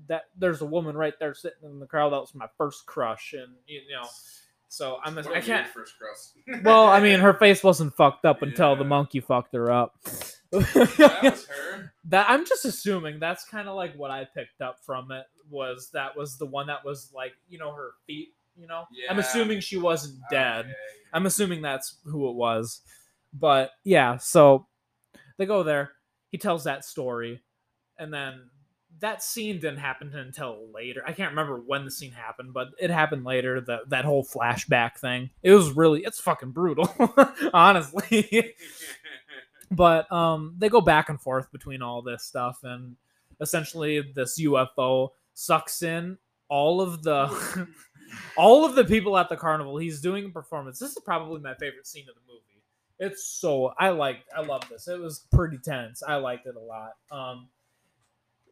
"That 0.08 0.24
there's 0.38 0.62
a 0.62 0.66
woman 0.66 0.96
right 0.96 1.14
there 1.20 1.34
sitting 1.34 1.64
in 1.70 1.80
the 1.80 1.86
crowd. 1.88 2.12
That 2.14 2.22
was 2.22 2.34
my 2.36 2.48
first 2.58 2.86
crush," 2.86 3.34
and 3.34 3.54
you 3.66 3.82
know. 3.92 4.08
So 4.70 4.98
I'm. 5.04 5.18
I 5.18 5.22
a 5.22 5.30
weird 5.30 5.44
can't 5.44 5.68
First 5.68 5.94
crust. 5.98 6.34
well, 6.64 6.88
I 6.88 7.00
mean, 7.00 7.20
her 7.20 7.34
face 7.34 7.64
wasn't 7.64 7.96
fucked 7.96 8.26
up 8.26 8.42
until 8.42 8.76
the 8.76 8.84
monkey 8.84 9.20
fucked 9.22 9.54
her 9.56 9.72
up. 9.72 9.96
that 10.52 11.20
was 11.24 11.46
her. 11.48 11.94
that 12.06 12.30
I'm 12.30 12.46
just 12.46 12.66
assuming 12.66 13.20
that's 13.20 13.46
kind 13.46 13.68
of 13.70 13.76
like 13.76 13.96
what 13.96 14.12
I 14.12 14.26
picked 14.36 14.62
up 14.62 14.80
from 14.86 15.12
it 15.12 15.26
was 15.50 15.90
that 15.94 16.16
was 16.18 16.38
the 16.38 16.46
one 16.46 16.68
that 16.68 16.84
was 16.84 17.12
like 17.16 17.34
you 17.48 17.58
know 17.58 17.72
her 17.72 17.92
feet. 18.06 18.30
You 18.58 18.68
know, 18.68 18.86
I'm 19.10 19.20
assuming 19.20 19.60
she 19.60 19.78
wasn't 19.78 20.20
dead. 20.32 20.66
Okay. 20.66 20.74
I'm 21.14 21.26
assuming 21.26 21.62
that's 21.62 21.98
who 22.06 22.30
it 22.30 22.36
was. 22.36 22.82
But 23.34 23.72
yeah, 23.84 24.18
so 24.18 24.68
they 25.38 25.46
go 25.46 25.64
there. 25.64 25.92
He 26.30 26.38
tells 26.38 26.64
that 26.64 26.84
story, 26.84 27.42
and 27.98 28.14
then 28.14 28.50
that 29.00 29.22
scene 29.22 29.60
didn't 29.60 29.78
happen 29.78 30.14
until 30.16 30.68
later. 30.74 31.04
I 31.06 31.14
can't 31.14 31.30
remember 31.30 31.58
when 31.58 31.86
the 31.86 31.92
scene 31.92 32.12
happened, 32.12 32.54
but 32.54 32.70
it 32.80 32.90
happened 32.90 33.26
later. 33.26 33.62
That 33.62 33.90
that 33.90 34.06
whole 34.06 34.26
flashback 34.26 34.98
thing. 34.98 35.30
It 35.44 35.54
was 35.54 35.72
really 35.72 36.04
it's 36.04 36.20
fucking 36.20 36.52
brutal, 36.52 36.92
honestly. 37.54 38.56
but 39.72 40.12
um, 40.12 40.56
they 40.58 40.70
go 40.70 40.82
back 40.82 41.10
and 41.10 41.22
forth 41.22 41.52
between 41.52 41.82
all 41.82 42.02
this 42.02 42.24
stuff, 42.24 42.60
and 42.64 42.96
essentially 43.40 44.02
this 44.02 44.40
UFO 44.40 45.10
sucks 45.34 45.84
in 45.84 46.18
all 46.50 46.82
of 46.82 47.04
the 47.04 47.68
all 48.36 48.66
of 48.66 48.76
the 48.76 48.84
people 48.84 49.18
at 49.18 49.30
the 49.30 49.36
carnival. 49.38 49.78
He's 49.78 50.02
doing 50.02 50.26
a 50.26 50.30
performance. 50.30 50.80
This 50.80 50.92
is 50.92 51.00
probably 51.04 51.40
my 51.42 51.54
favorite 51.56 51.88
scene 51.88 52.06
of 52.10 52.16
the 52.16 52.22
movie. 52.28 52.42
It's 53.00 53.24
so 53.26 53.74
I 53.80 53.90
like 53.90 54.20
I 54.36 54.42
love 54.42 54.64
this. 54.70 54.88
It 54.88 55.00
was 55.00 55.26
pretty 55.32 55.58
tense. 55.60 56.02
I 56.08 56.16
liked 56.16 56.48
it 56.48 56.56
a 56.56 56.60
lot. 56.60 56.94
Um, 57.12 57.48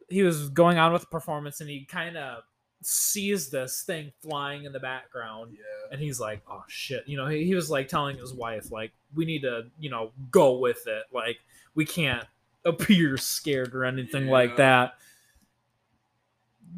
he 0.08 0.22
was 0.22 0.48
going 0.50 0.78
on 0.78 0.92
with 0.92 1.02
the 1.02 1.08
performance, 1.08 1.60
and 1.60 1.68
he 1.68 1.84
kind 1.84 2.16
of 2.16 2.42
sees 2.82 3.48
this 3.50 3.82
thing 3.82 4.12
flying 4.22 4.64
in 4.64 4.72
the 4.72 4.78
background 4.78 5.50
Yeah. 5.52 5.92
and 5.92 6.00
he's 6.00 6.20
like 6.20 6.42
oh 6.48 6.62
shit 6.68 7.02
you 7.08 7.16
know 7.16 7.26
he, 7.26 7.42
he 7.44 7.54
was 7.54 7.70
like 7.70 7.88
telling 7.88 8.18
his 8.18 8.34
wife 8.34 8.70
like 8.70 8.92
we 9.14 9.24
need 9.24 9.40
to 9.42 9.64
you 9.80 9.88
know 9.88 10.12
go 10.30 10.58
with 10.58 10.86
it 10.86 11.04
like 11.12 11.38
we 11.74 11.86
can't 11.86 12.24
appear 12.66 13.16
scared 13.16 13.74
or 13.74 13.86
anything 13.86 14.26
like 14.28 14.56
that 14.58 14.92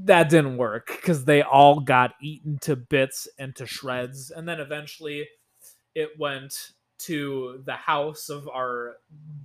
that 0.05 0.29
didn't 0.29 0.57
work 0.57 0.89
because 0.89 1.25
they 1.25 1.43
all 1.43 1.81
got 1.81 2.15
eaten 2.23 2.59
to 2.61 2.77
bits 2.77 3.29
and 3.39 3.55
to 3.57 3.67
shreds 3.67 4.31
and 4.31 4.49
then 4.49 4.61
eventually 4.61 5.27
it 5.95 6.11
went 6.19 6.73
to 6.99 7.63
the 7.65 7.75
house 7.75 8.29
of 8.29 8.49
our 8.49 8.97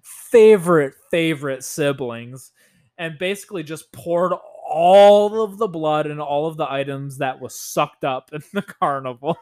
favorite 0.04 0.94
favorite 1.12 1.64
siblings 1.64 2.52
and 2.98 3.18
basically 3.18 3.64
just 3.64 3.92
poured 3.92 4.34
all 4.68 5.42
of 5.44 5.58
the 5.58 5.68
blood 5.68 6.08
and 6.08 6.20
all 6.20 6.48
of 6.48 6.58
the 6.58 6.72
items 6.72 7.18
that 7.18 7.40
was 7.40 7.60
sucked 7.60 8.04
up 8.04 8.30
in 8.34 8.42
the 8.54 8.62
carnival. 8.80 9.38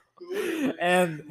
And 0.79 1.23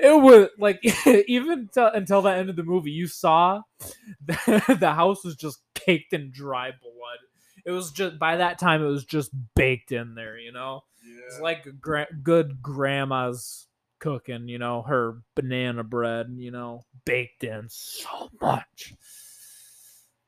it 0.00 0.22
was 0.22 0.48
like 0.58 0.80
even 1.28 1.68
t- 1.72 1.88
until 1.94 2.22
the 2.22 2.30
end 2.30 2.50
of 2.50 2.56
the 2.56 2.62
movie 2.62 2.90
you 2.90 3.06
saw 3.06 3.62
the, 4.26 4.76
the 4.80 4.92
house 4.92 5.24
was 5.24 5.36
just 5.36 5.60
caked 5.74 6.12
in 6.12 6.30
dry 6.32 6.70
blood 6.70 7.18
it 7.64 7.70
was 7.70 7.90
just 7.90 8.18
by 8.18 8.36
that 8.36 8.58
time 8.58 8.82
it 8.82 8.88
was 8.88 9.04
just 9.04 9.30
baked 9.54 9.92
in 9.92 10.14
there 10.14 10.38
you 10.38 10.52
know? 10.52 10.84
It's 11.26 11.40
like 11.40 11.66
gra- 11.80 12.08
good 12.22 12.62
grandma's 12.62 13.66
cooking 13.98 14.48
you 14.48 14.58
know 14.58 14.82
her 14.82 15.22
banana 15.34 15.84
bread 15.84 16.34
you 16.36 16.50
know 16.50 16.84
baked 17.04 17.44
in 17.44 17.66
so 17.68 18.30
much. 18.40 18.94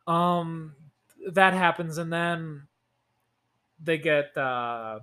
Um 0.07 0.75
that 1.33 1.55
happens 1.55 1.99
and 1.99 2.13
then 2.13 2.69
they 3.83 3.99
get 3.99 4.37
uh 4.37 5.01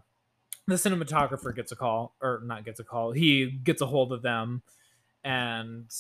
the 0.68 0.76
cinematographer 0.76 1.54
gets 1.56 1.72
a 1.72 1.76
call 1.76 2.16
or 2.22 2.42
not 2.46 2.64
gets 2.64 2.80
a 2.80 2.84
call 2.84 3.12
he 3.12 3.48
gets 3.48 3.82
a 3.82 3.86
hold 3.86 4.14
of 4.14 4.22
them 4.22 4.62
and 5.24 5.92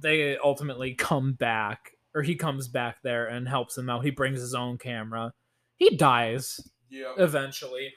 they 0.00 0.36
ultimately 0.38 0.94
come 0.94 1.32
back 1.32 1.92
or 2.14 2.22
he 2.22 2.34
comes 2.34 2.68
back 2.68 2.98
there 3.02 3.26
and 3.26 3.48
helps 3.48 3.76
him 3.76 3.88
out. 3.88 4.04
He 4.04 4.10
brings 4.10 4.40
his 4.40 4.54
own 4.54 4.78
camera 4.78 5.32
he 5.76 5.96
dies 5.96 6.60
yeah. 6.90 7.12
eventually 7.18 7.92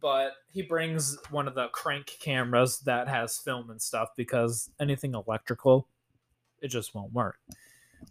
but 0.00 0.32
he 0.48 0.62
brings 0.62 1.16
one 1.30 1.46
of 1.48 1.54
the 1.54 1.68
crank 1.68 2.06
cameras 2.20 2.80
that 2.80 3.08
has 3.08 3.38
film 3.38 3.70
and 3.70 3.80
stuff 3.80 4.08
because 4.16 4.70
anything 4.80 5.14
electrical 5.14 5.88
it 6.60 6.68
just 6.68 6.94
won't 6.94 7.12
work 7.12 7.38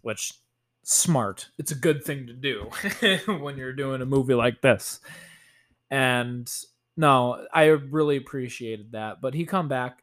which 0.02 0.34
smart. 0.82 1.48
It's 1.58 1.72
a 1.72 1.76
good 1.76 2.04
thing 2.04 2.28
to 2.28 2.32
do 2.32 2.70
when 3.40 3.56
you're 3.56 3.72
doing 3.72 4.02
a 4.02 4.06
movie 4.06 4.34
like 4.34 4.60
this. 4.62 5.00
And 5.90 6.50
no 6.98 7.46
i 7.52 7.66
really 7.66 8.16
appreciated 8.16 8.92
that 8.92 9.20
but 9.20 9.34
he 9.34 9.44
come 9.44 9.68
back 9.68 9.98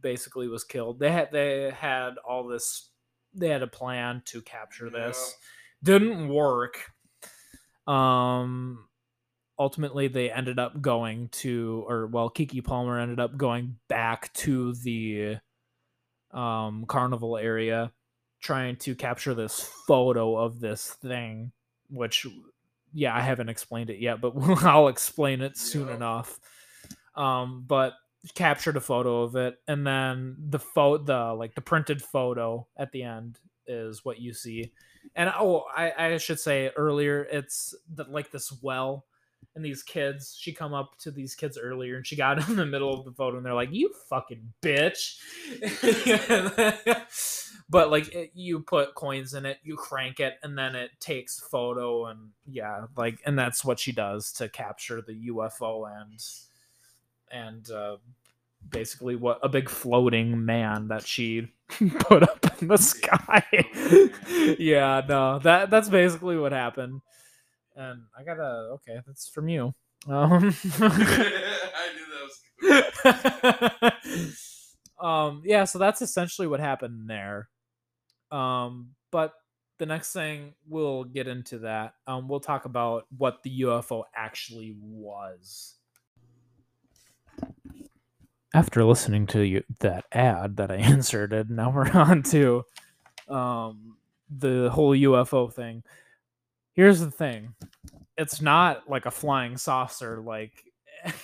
basically 0.00 0.48
was 0.48 0.64
killed. 0.64 0.98
They 0.98 1.10
had 1.10 1.30
they 1.32 1.70
had 1.70 2.16
all 2.28 2.46
this 2.46 2.90
they 3.32 3.48
had 3.48 3.62
a 3.62 3.68
plan 3.68 4.22
to 4.26 4.42
capture 4.42 4.90
this. 4.90 5.36
Didn't 5.82 6.28
work 6.28 6.90
um 7.86 8.86
ultimately 9.58 10.08
they 10.08 10.30
ended 10.30 10.58
up 10.58 10.80
going 10.80 11.28
to 11.28 11.84
or 11.88 12.06
well 12.06 12.30
keke 12.30 12.64
palmer 12.64 12.98
ended 12.98 13.20
up 13.20 13.36
going 13.36 13.76
back 13.88 14.32
to 14.32 14.72
the 14.82 15.36
um 16.32 16.84
carnival 16.86 17.36
area 17.36 17.92
trying 18.40 18.76
to 18.76 18.94
capture 18.94 19.34
this 19.34 19.60
photo 19.86 20.36
of 20.36 20.60
this 20.60 20.90
thing 20.94 21.52
which 21.90 22.26
yeah 22.92 23.14
i 23.14 23.20
haven't 23.20 23.48
explained 23.48 23.90
it 23.90 24.00
yet 24.00 24.20
but 24.20 24.32
i'll 24.64 24.88
explain 24.88 25.40
it 25.40 25.56
soon 25.56 25.88
Yeah. 25.88 25.94
enough 25.96 26.40
um 27.14 27.64
but 27.66 27.94
captured 28.34 28.76
a 28.76 28.80
photo 28.80 29.22
of 29.22 29.36
it 29.36 29.56
and 29.68 29.86
then 29.86 30.36
the 30.48 30.58
photo 30.58 31.04
the 31.04 31.34
like 31.34 31.54
the 31.54 31.60
printed 31.60 32.00
photo 32.02 32.66
at 32.76 32.90
the 32.90 33.02
end 33.02 33.38
is 33.66 34.04
what 34.04 34.18
you 34.18 34.32
see 34.32 34.72
and 35.16 35.32
oh 35.38 35.64
i 35.76 35.92
i 35.98 36.16
should 36.18 36.40
say 36.40 36.70
earlier 36.76 37.26
it's 37.30 37.74
the, 37.94 38.04
like 38.04 38.30
this 38.30 38.52
well 38.62 39.04
and 39.54 39.64
these 39.64 39.82
kids 39.82 40.36
she 40.38 40.52
come 40.52 40.74
up 40.74 40.96
to 40.98 41.10
these 41.10 41.34
kids 41.34 41.58
earlier 41.58 41.96
and 41.96 42.06
she 42.06 42.16
got 42.16 42.48
in 42.48 42.56
the 42.56 42.66
middle 42.66 42.92
of 42.92 43.04
the 43.04 43.12
photo 43.12 43.36
and 43.36 43.46
they're 43.46 43.54
like 43.54 43.72
you 43.72 43.92
fucking 44.08 44.52
bitch. 44.62 45.18
But 47.70 47.90
like 47.90 48.14
it, 48.14 48.32
you 48.34 48.60
put 48.60 48.94
coins 48.94 49.32
in 49.32 49.46
it 49.46 49.58
you 49.62 49.76
crank 49.76 50.20
it 50.20 50.34
and 50.42 50.56
then 50.56 50.76
it 50.76 50.90
takes 51.00 51.40
photo 51.40 52.06
and 52.06 52.30
yeah 52.46 52.86
like 52.96 53.20
and 53.24 53.38
that's 53.38 53.64
what 53.64 53.78
she 53.80 53.90
does 53.90 54.32
to 54.34 54.50
capture 54.50 55.00
the 55.00 55.28
ufo 55.30 55.90
and 56.00 56.22
and 57.30 57.70
uh 57.70 57.96
basically 58.68 59.16
what 59.16 59.38
a 59.42 59.48
big 59.48 59.70
floating 59.70 60.44
man 60.44 60.88
that 60.88 61.06
she 61.06 61.52
put 62.00 62.22
in 62.62 62.68
the 62.68 62.76
sky. 62.78 63.44
Yeah 64.58 65.02
no 65.08 65.38
that 65.40 65.70
that's 65.70 65.88
basically 65.88 66.36
what 66.38 66.52
happened. 66.52 67.00
And 67.76 68.02
i 68.18 68.22
gotta 68.24 68.70
okay 68.74 69.00
that's 69.06 69.28
from 69.28 69.48
you. 69.48 69.74
Um 70.08 70.54
I 70.80 71.88
knew 71.94 72.06
that 72.62 73.94
was 74.04 74.76
um 75.00 75.42
yeah 75.44 75.64
so 75.64 75.78
that's 75.78 76.02
essentially 76.02 76.46
what 76.46 76.60
happened 76.60 77.08
there. 77.08 77.48
Um 78.30 78.90
but 79.10 79.34
the 79.78 79.86
next 79.86 80.12
thing 80.12 80.54
we'll 80.68 81.04
get 81.04 81.26
into 81.28 81.58
that. 81.60 81.94
Um 82.06 82.28
we'll 82.28 82.40
talk 82.40 82.64
about 82.64 83.06
what 83.16 83.42
the 83.42 83.62
ufo 83.62 84.04
actually 84.14 84.76
was 84.80 85.76
after 88.54 88.84
listening 88.84 89.26
to 89.26 89.42
you, 89.42 89.62
that 89.80 90.04
ad 90.12 90.56
that 90.56 90.70
i 90.70 90.76
inserted 90.92 91.50
now 91.50 91.70
we're 91.70 91.90
on 91.92 92.22
to 92.22 92.62
um 93.28 93.96
the 94.30 94.70
whole 94.70 94.96
ufo 94.96 95.52
thing. 95.52 95.82
Here's 96.72 96.98
the 96.98 97.10
thing. 97.10 97.54
It's 98.16 98.40
not 98.40 98.88
like 98.88 99.06
a 99.06 99.10
flying 99.10 99.56
saucer 99.56 100.20
like 100.20 100.52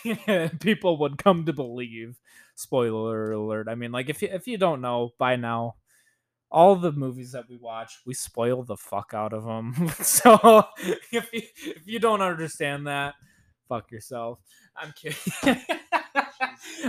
people 0.60 0.98
would 0.98 1.18
come 1.18 1.46
to 1.46 1.52
believe. 1.52 2.20
Spoiler 2.54 3.32
alert. 3.32 3.68
I 3.68 3.74
mean 3.74 3.92
like 3.92 4.10
if 4.10 4.22
you 4.22 4.28
if 4.30 4.46
you 4.46 4.58
don't 4.58 4.80
know 4.80 5.10
by 5.18 5.36
now 5.36 5.76
all 6.50 6.76
the 6.76 6.92
movies 6.92 7.32
that 7.32 7.48
we 7.48 7.56
watch 7.56 8.00
we 8.04 8.12
spoil 8.12 8.64
the 8.64 8.76
fuck 8.76 9.12
out 9.14 9.32
of 9.32 9.44
them 9.44 9.88
so 10.02 10.64
if 11.12 11.32
you 11.32 11.42
if 11.64 11.86
you 11.86 12.00
don't 12.00 12.22
understand 12.22 12.88
that 12.88 13.14
fuck 13.68 13.90
yourself. 13.92 14.40
I'm 14.76 14.92
kidding 14.92 15.64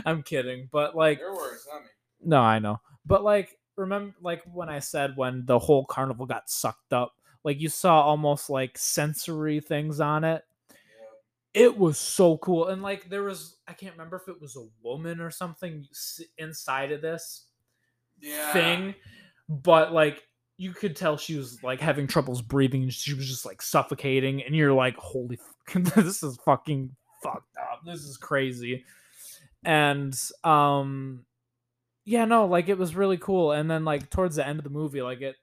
i'm 0.06 0.24
kidding 0.24 0.70
but 0.72 0.96
like 0.96 1.20
Your 1.20 1.36
words, 1.36 1.68
not 1.72 1.82
me. 1.84 1.88
no, 2.24 2.42
I 2.42 2.60
know. 2.60 2.80
But 3.06 3.24
like 3.24 3.58
remember 3.76 4.14
like 4.22 4.44
when 4.54 4.70
I 4.70 4.80
said 4.80 5.14
when 5.16 5.46
the 5.46 5.58
whole 5.60 5.86
carnival 5.86 6.26
got 6.26 6.50
sucked 6.50 6.94
up, 6.94 7.14
like 7.44 7.60
you 7.60 7.70
saw 7.70 8.02
almost 8.02 8.50
like 8.50 8.78
sensory 8.78 9.60
things 9.60 10.00
on 10.00 10.24
it. 10.24 10.44
Yeah. 10.70 11.62
It 11.64 11.78
was 11.78 11.98
so 11.98 12.38
cool. 12.38 12.68
And 12.68 12.82
like 12.84 13.10
there 13.10 13.24
was 13.24 13.58
I 13.68 13.74
can't 13.74 13.94
remember 13.94 14.18
if 14.18 14.28
it 14.28 14.40
was 14.40 14.56
a 14.56 14.68
woman 14.84 15.20
or 15.20 15.32
something 15.32 15.88
inside 16.38 16.92
of 16.92 17.02
this 17.02 17.46
Yeah. 18.20 18.54
thing, 18.54 18.96
but 19.50 19.92
like 19.94 20.22
you 20.58 20.74
could 20.74 20.96
tell 20.96 21.18
she 21.18 21.38
was 21.38 21.64
like 21.64 21.80
having 21.80 22.06
troubles 22.06 22.42
breathing 22.44 22.84
and 22.84 22.94
she 22.94 23.16
was 23.16 23.28
just 23.28 23.48
like 23.48 23.64
suffocating 23.64 24.44
and 24.44 24.56
you're 24.56 24.74
like 24.74 24.96
holy 24.98 25.40
f- 25.68 25.84
this 25.96 26.22
is 26.22 26.38
fucking 26.46 26.96
fucked 27.24 27.58
up. 27.58 27.82
This 27.84 28.02
is 28.02 28.16
crazy. 28.18 28.86
And 29.64 30.18
um 30.44 31.26
yeah, 32.04 32.26
no, 32.26 32.46
like 32.46 32.70
it 32.70 32.78
was 32.78 32.96
really 32.96 33.18
cool 33.18 33.52
and 33.52 33.70
then 33.70 33.86
like 33.86 34.10
towards 34.10 34.36
the 34.36 34.48
end 34.48 34.60
of 34.60 34.64
the 34.64 34.70
movie 34.70 35.02
like 35.02 35.22
it 35.22 35.36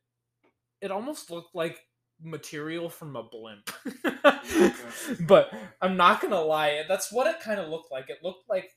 it 0.81 0.91
almost 0.91 1.31
looked 1.31 1.55
like 1.55 1.81
material 2.23 2.89
from 2.89 3.17
a 3.17 3.23
blimp. 3.23 3.71
but 5.21 5.53
I'm 5.81 5.97
not 5.97 6.21
gonna 6.21 6.41
lie, 6.41 6.83
that's 6.89 7.13
what 7.13 7.27
it 7.27 7.41
kind 7.41 7.61
of 7.61 7.69
looked 7.69 7.91
like. 7.91 8.11
It 8.11 8.19
looked 8.23 8.49
like 8.49 8.71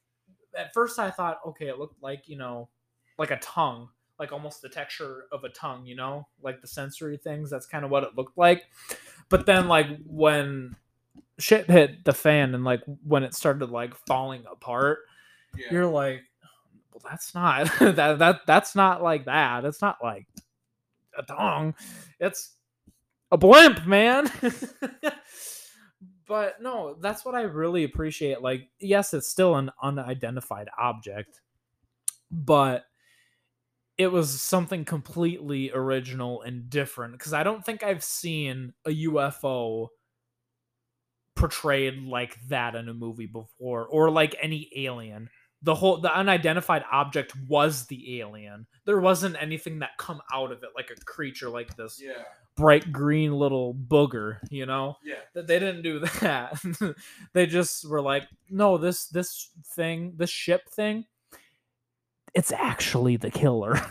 at 0.57 0.73
first 0.73 0.99
I 0.99 1.09
thought, 1.11 1.39
okay, 1.45 1.67
it 1.67 1.79
looked 1.79 2.01
like, 2.01 2.27
you 2.27 2.37
know, 2.37 2.69
like 3.17 3.31
a 3.31 3.37
tongue, 3.37 3.89
like 4.19 4.31
almost 4.31 4.61
the 4.61 4.69
texture 4.69 5.25
of 5.31 5.43
a 5.43 5.49
tongue, 5.49 5.85
you 5.85 5.95
know, 5.95 6.27
like 6.41 6.61
the 6.61 6.67
sensory 6.67 7.17
things. 7.17 7.49
That's 7.49 7.65
kind 7.65 7.85
of 7.85 7.91
what 7.91 8.03
it 8.03 8.15
looked 8.15 8.37
like. 8.37 8.63
But 9.29 9.45
then, 9.45 9.67
like 9.67 9.87
when 10.05 10.75
shit 11.39 11.69
hit 11.69 12.03
the 12.05 12.13
fan 12.13 12.53
and 12.53 12.63
like 12.63 12.81
when 13.03 13.23
it 13.23 13.33
started 13.33 13.69
like 13.69 13.95
falling 14.07 14.43
apart, 14.51 14.99
Yeah. 15.57 15.67
you're 15.71 15.87
like, 15.87 16.21
well, 16.93 17.01
that's 17.09 17.33
not 17.33 17.71
that 17.79 18.19
that 18.19 18.41
that's 18.45 18.75
not 18.75 19.01
like 19.03 19.25
that. 19.25 19.65
It's 19.65 19.81
not 19.81 19.97
like 20.03 20.27
a 21.17 21.23
tongue. 21.23 21.75
It's 22.19 22.55
a 23.31 23.37
blimp, 23.37 23.85
man. 23.85 24.29
but 26.27 26.61
no, 26.61 26.95
that's 26.99 27.25
what 27.25 27.35
I 27.35 27.41
really 27.41 27.83
appreciate. 27.83 28.41
Like, 28.41 28.69
yes, 28.79 29.13
it's 29.13 29.27
still 29.27 29.55
an 29.55 29.71
unidentified 29.81 30.69
object, 30.77 31.41
but 32.29 32.85
it 33.97 34.11
was 34.11 34.41
something 34.41 34.85
completely 34.85 35.71
original 35.71 36.41
and 36.41 36.69
different 36.69 37.13
because 37.13 37.33
I 37.33 37.43
don't 37.43 37.63
think 37.63 37.83
I've 37.83 38.03
seen 38.03 38.73
a 38.85 38.89
UFO 38.89 39.89
portrayed 41.35 42.01
like 42.03 42.37
that 42.47 42.75
in 42.75 42.89
a 42.89 42.93
movie 42.93 43.27
before 43.27 43.85
or 43.85 44.09
like 44.09 44.35
any 44.41 44.69
alien 44.75 45.29
the 45.63 45.75
whole 45.75 45.97
the 45.97 46.15
unidentified 46.15 46.83
object 46.91 47.33
was 47.47 47.85
the 47.87 48.19
alien. 48.19 48.65
There 48.85 48.99
wasn't 48.99 49.35
anything 49.39 49.79
that 49.79 49.91
come 49.97 50.21
out 50.33 50.51
of 50.51 50.63
it 50.63 50.69
like 50.75 50.89
a 50.89 50.95
creature 51.05 51.49
like 51.49 51.75
this 51.75 52.01
Yeah. 52.03 52.23
bright 52.55 52.91
green 52.91 53.33
little 53.33 53.73
booger 53.75 54.37
you 54.49 54.65
know? 54.65 54.97
Yeah. 55.05 55.15
that 55.35 55.47
they 55.47 55.59
didn't 55.59 55.83
do 55.83 55.99
that. 56.21 56.59
They 57.33 57.45
just 57.45 57.87
were 57.87 58.01
like 58.01 58.23
no 58.49 58.77
this 58.77 59.05
this 59.07 59.49
thing 59.75 60.13
this 60.17 60.29
ship 60.31 60.67
thing 60.69 61.05
it's 62.33 62.51
actually 62.51 63.17
the 63.17 63.29
killer. 63.31 63.79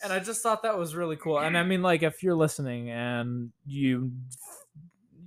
And 0.00 0.12
i 0.12 0.20
just 0.20 0.44
thought 0.44 0.62
that 0.62 0.78
was 0.78 0.94
really 0.94 1.16
cool. 1.16 1.40
And 1.40 1.58
i 1.58 1.64
mean 1.64 1.82
like 1.82 2.04
if 2.04 2.22
you're 2.22 2.36
listening 2.36 2.88
and 2.90 3.50
you 3.66 4.12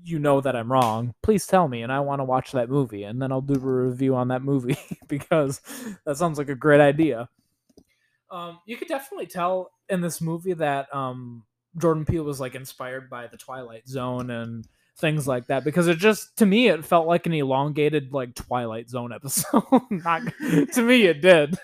you 0.03 0.19
know 0.19 0.41
that 0.41 0.55
i'm 0.55 0.71
wrong 0.71 1.13
please 1.21 1.45
tell 1.45 1.67
me 1.67 1.81
and 1.83 1.91
i 1.91 1.99
want 1.99 2.19
to 2.19 2.23
watch 2.23 2.51
that 2.51 2.69
movie 2.69 3.03
and 3.03 3.21
then 3.21 3.31
i'll 3.31 3.41
do 3.41 3.55
a 3.55 3.57
review 3.87 4.15
on 4.15 4.29
that 4.29 4.41
movie 4.43 4.77
because 5.07 5.61
that 6.05 6.17
sounds 6.17 6.37
like 6.37 6.49
a 6.49 6.55
great 6.55 6.81
idea. 6.81 7.29
Um 8.29 8.59
you 8.65 8.77
could 8.77 8.87
definitely 8.87 9.27
tell 9.27 9.71
in 9.89 10.01
this 10.01 10.21
movie 10.21 10.53
that 10.53 10.93
um 10.95 11.43
jordan 11.77 12.05
peele 12.05 12.23
was 12.23 12.39
like 12.39 12.55
inspired 12.55 13.09
by 13.09 13.27
the 13.27 13.37
twilight 13.37 13.87
zone 13.87 14.29
and 14.29 14.67
things 14.97 15.27
like 15.27 15.47
that 15.47 15.63
because 15.63 15.87
it 15.87 15.97
just 15.97 16.35
to 16.37 16.45
me 16.45 16.67
it 16.67 16.85
felt 16.85 17.07
like 17.07 17.25
an 17.25 17.33
elongated 17.33 18.13
like 18.13 18.35
twilight 18.35 18.89
zone 18.89 19.11
episode. 19.15 19.63
Not, 19.89 20.21
to 20.73 20.81
me 20.81 21.05
it 21.05 21.21
did. 21.21 21.57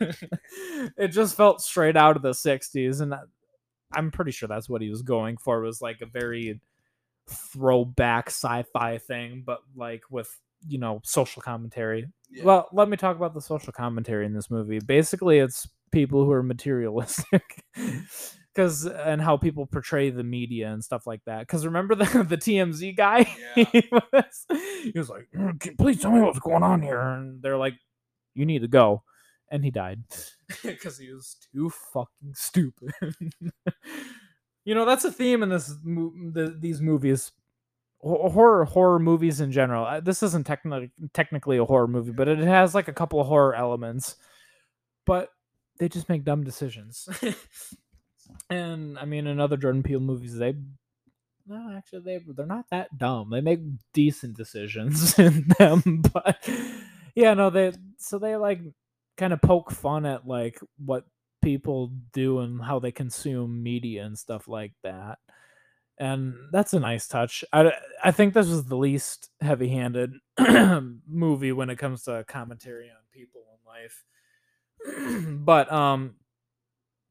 It 0.98 1.10
just 1.10 1.36
felt 1.36 1.62
straight 1.62 1.98
out 1.98 2.16
of 2.16 2.22
the 2.22 2.32
60s 2.32 3.02
and 3.02 3.14
I- 3.14 3.20
i'm 3.94 4.12
pretty 4.12 4.32
sure 4.32 4.48
that's 4.48 4.68
what 4.68 4.82
he 4.82 4.90
was 4.90 5.02
going 5.02 5.38
for 5.38 5.62
was 5.62 5.82
like 5.82 6.02
a 6.02 6.06
very 6.06 6.60
throwback 7.30 8.28
sci-fi 8.28 8.98
thing 8.98 9.44
but 9.46 9.60
like 9.76 10.04
with 10.10 10.30
you 10.68 10.78
know 10.78 11.02
social 11.04 11.42
commentary. 11.42 12.08
Yeah. 12.30 12.44
well 12.44 12.70
let 12.74 12.90
me 12.90 12.98
talk 12.98 13.16
about 13.16 13.34
the 13.34 13.42
social 13.42 13.74
commentary 13.74 14.26
in 14.26 14.34
this 14.34 14.50
movie. 14.50 14.80
Basically 14.80 15.40
it's 15.40 15.68
people 15.92 16.26
who 16.26 16.32
are 16.32 16.44
materialistic 16.44 17.64
because 18.54 18.86
and 18.86 19.22
how 19.22 19.38
people 19.38 19.66
portray 19.66 20.10
the 20.10 20.24
media 20.24 20.72
and 20.72 20.84
stuff 20.84 21.06
like 21.06 21.22
that. 21.26 21.42
Because 21.42 21.66
remember 21.66 21.96
the 21.96 22.06
the 22.30 22.38
tmz 22.38 22.96
guy? 22.96 23.20
Yeah. 23.56 23.66
he, 23.72 23.90
was, 23.92 24.46
he 24.84 24.94
was 24.96 25.10
like 25.10 25.28
"Mm, 25.36 25.78
please 25.78 26.02
tell 26.02 26.12
me 26.12 26.22
what's 26.22 26.40
going 26.40 26.64
on 26.64 26.82
here? 26.82 27.00
And 27.00 27.42
they're 27.42 27.58
like 27.58 27.76
you 28.34 28.46
need 28.46 28.62
to 28.62 28.68
go. 28.68 29.04
And 29.50 29.64
he 29.64 29.72
died. 29.72 30.04
Because 30.62 30.98
he 30.98 31.12
was 31.12 31.38
too 31.54 31.70
fucking 31.94 32.34
stupid 32.34 32.92
you 34.68 34.76
know 34.76 34.84
that's 34.86 35.06
a 35.06 35.12
theme 35.12 35.44
in 35.44 35.50
this 35.50 35.68
the, 35.68 36.54
these 36.60 36.82
movies. 36.82 37.32
Horror 38.02 38.66
horror 38.66 39.00
movies 39.00 39.40
in 39.40 39.52
general. 39.52 39.86
Uh, 39.86 40.02
this 40.02 40.22
isn't 40.22 40.46
technically 40.46 40.92
technically 41.14 41.58
a 41.58 41.64
horror 41.64 41.88
movie 41.88 42.12
but 42.12 42.28
it 42.28 42.38
has 42.40 42.76
like 42.76 42.90
a 42.90 42.94
couple 42.94 43.22
of 43.22 43.28
horror 43.28 43.56
elements. 43.56 44.18
But 45.06 45.30
they 45.80 45.88
just 45.88 46.10
make 46.10 46.26
dumb 46.26 46.44
decisions. 46.44 47.08
And 48.50 49.00
i 49.00 49.06
mean 49.06 49.26
in 49.26 49.40
other 49.40 49.56
jordan 49.56 49.84
peele 49.84 50.02
movies 50.02 50.36
they 50.36 50.54
no 51.48 51.74
actually 51.78 52.02
they 52.02 52.20
they're 52.36 52.46
not 52.46 52.66
that 52.72 52.98
dumb. 52.98 53.30
They 53.30 53.40
make 53.40 53.62
decent 53.94 54.36
decisions 54.36 55.18
in 55.26 55.48
them 55.58 56.04
but 56.14 56.38
yeah 57.16 57.34
no 57.36 57.50
they 57.50 57.72
so 57.98 58.20
they 58.20 58.36
like 58.36 58.60
kind 59.16 59.32
of 59.32 59.42
poke 59.42 59.72
fun 59.72 60.06
at 60.06 60.28
like 60.28 60.60
what 60.86 61.06
people 61.48 61.92
do 62.14 62.40
and 62.40 62.62
how 62.62 62.80
they 62.80 62.92
consume 62.92 63.64
media 63.64 64.04
and 64.06 64.18
stuff 64.20 64.48
like 64.48 64.74
that 64.84 65.20
and 66.00 66.36
that's 66.52 66.74
a 66.74 66.80
nice 66.80 67.08
touch. 67.08 67.44
I 67.54 67.72
I 68.04 68.12
think 68.12 68.34
this 68.34 68.48
was 68.48 68.66
the 68.66 68.78
least 68.78 69.30
heavy-handed 69.42 70.14
movie 71.08 71.52
when 71.52 71.70
it 71.70 71.78
comes 71.78 72.04
to 72.04 72.24
commentary 72.28 72.90
on 72.90 72.98
people 73.12 73.44
in 73.54 73.60
life. 73.68 74.06
but 75.46 75.72
um 75.72 76.16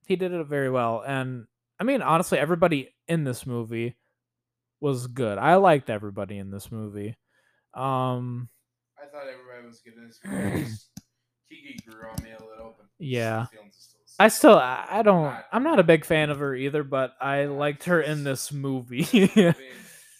he 0.06 0.16
did 0.16 0.32
it 0.32 0.46
very 0.46 0.70
well 0.70 1.02
and 1.06 1.46
I 1.80 1.84
mean 1.84 2.02
honestly 2.02 2.38
everybody 2.38 2.94
in 3.08 3.24
this 3.24 3.46
movie 3.46 3.96
was 4.80 5.06
good. 5.08 5.38
I 5.38 5.56
liked 5.56 5.90
everybody 5.90 6.38
in 6.38 6.50
this 6.50 6.72
movie. 6.72 7.16
Um 7.74 8.48
I 9.02 9.06
thought 9.06 9.28
everybody 9.28 9.66
was 9.66 9.80
good 9.80 9.94
in 9.96 10.06
this 10.08 10.20
movie. 10.24 10.66
Keke 11.50 11.84
grew 11.86 12.08
on 12.08 12.22
me 12.24 12.30
a 12.32 12.44
little, 12.44 12.74
but 12.78 12.86
Yeah. 12.98 13.46
I 14.18 14.28
still 14.28 14.56
I 14.56 15.02
don't 15.04 15.36
I'm 15.52 15.62
not 15.62 15.78
a 15.78 15.84
big 15.84 16.04
fan 16.04 16.30
of 16.30 16.38
her 16.38 16.54
either, 16.54 16.82
but 16.84 17.14
I 17.20 17.44
liked 17.44 17.84
her 17.84 18.00
in 18.00 18.24
this 18.24 18.50
movie. 18.52 19.02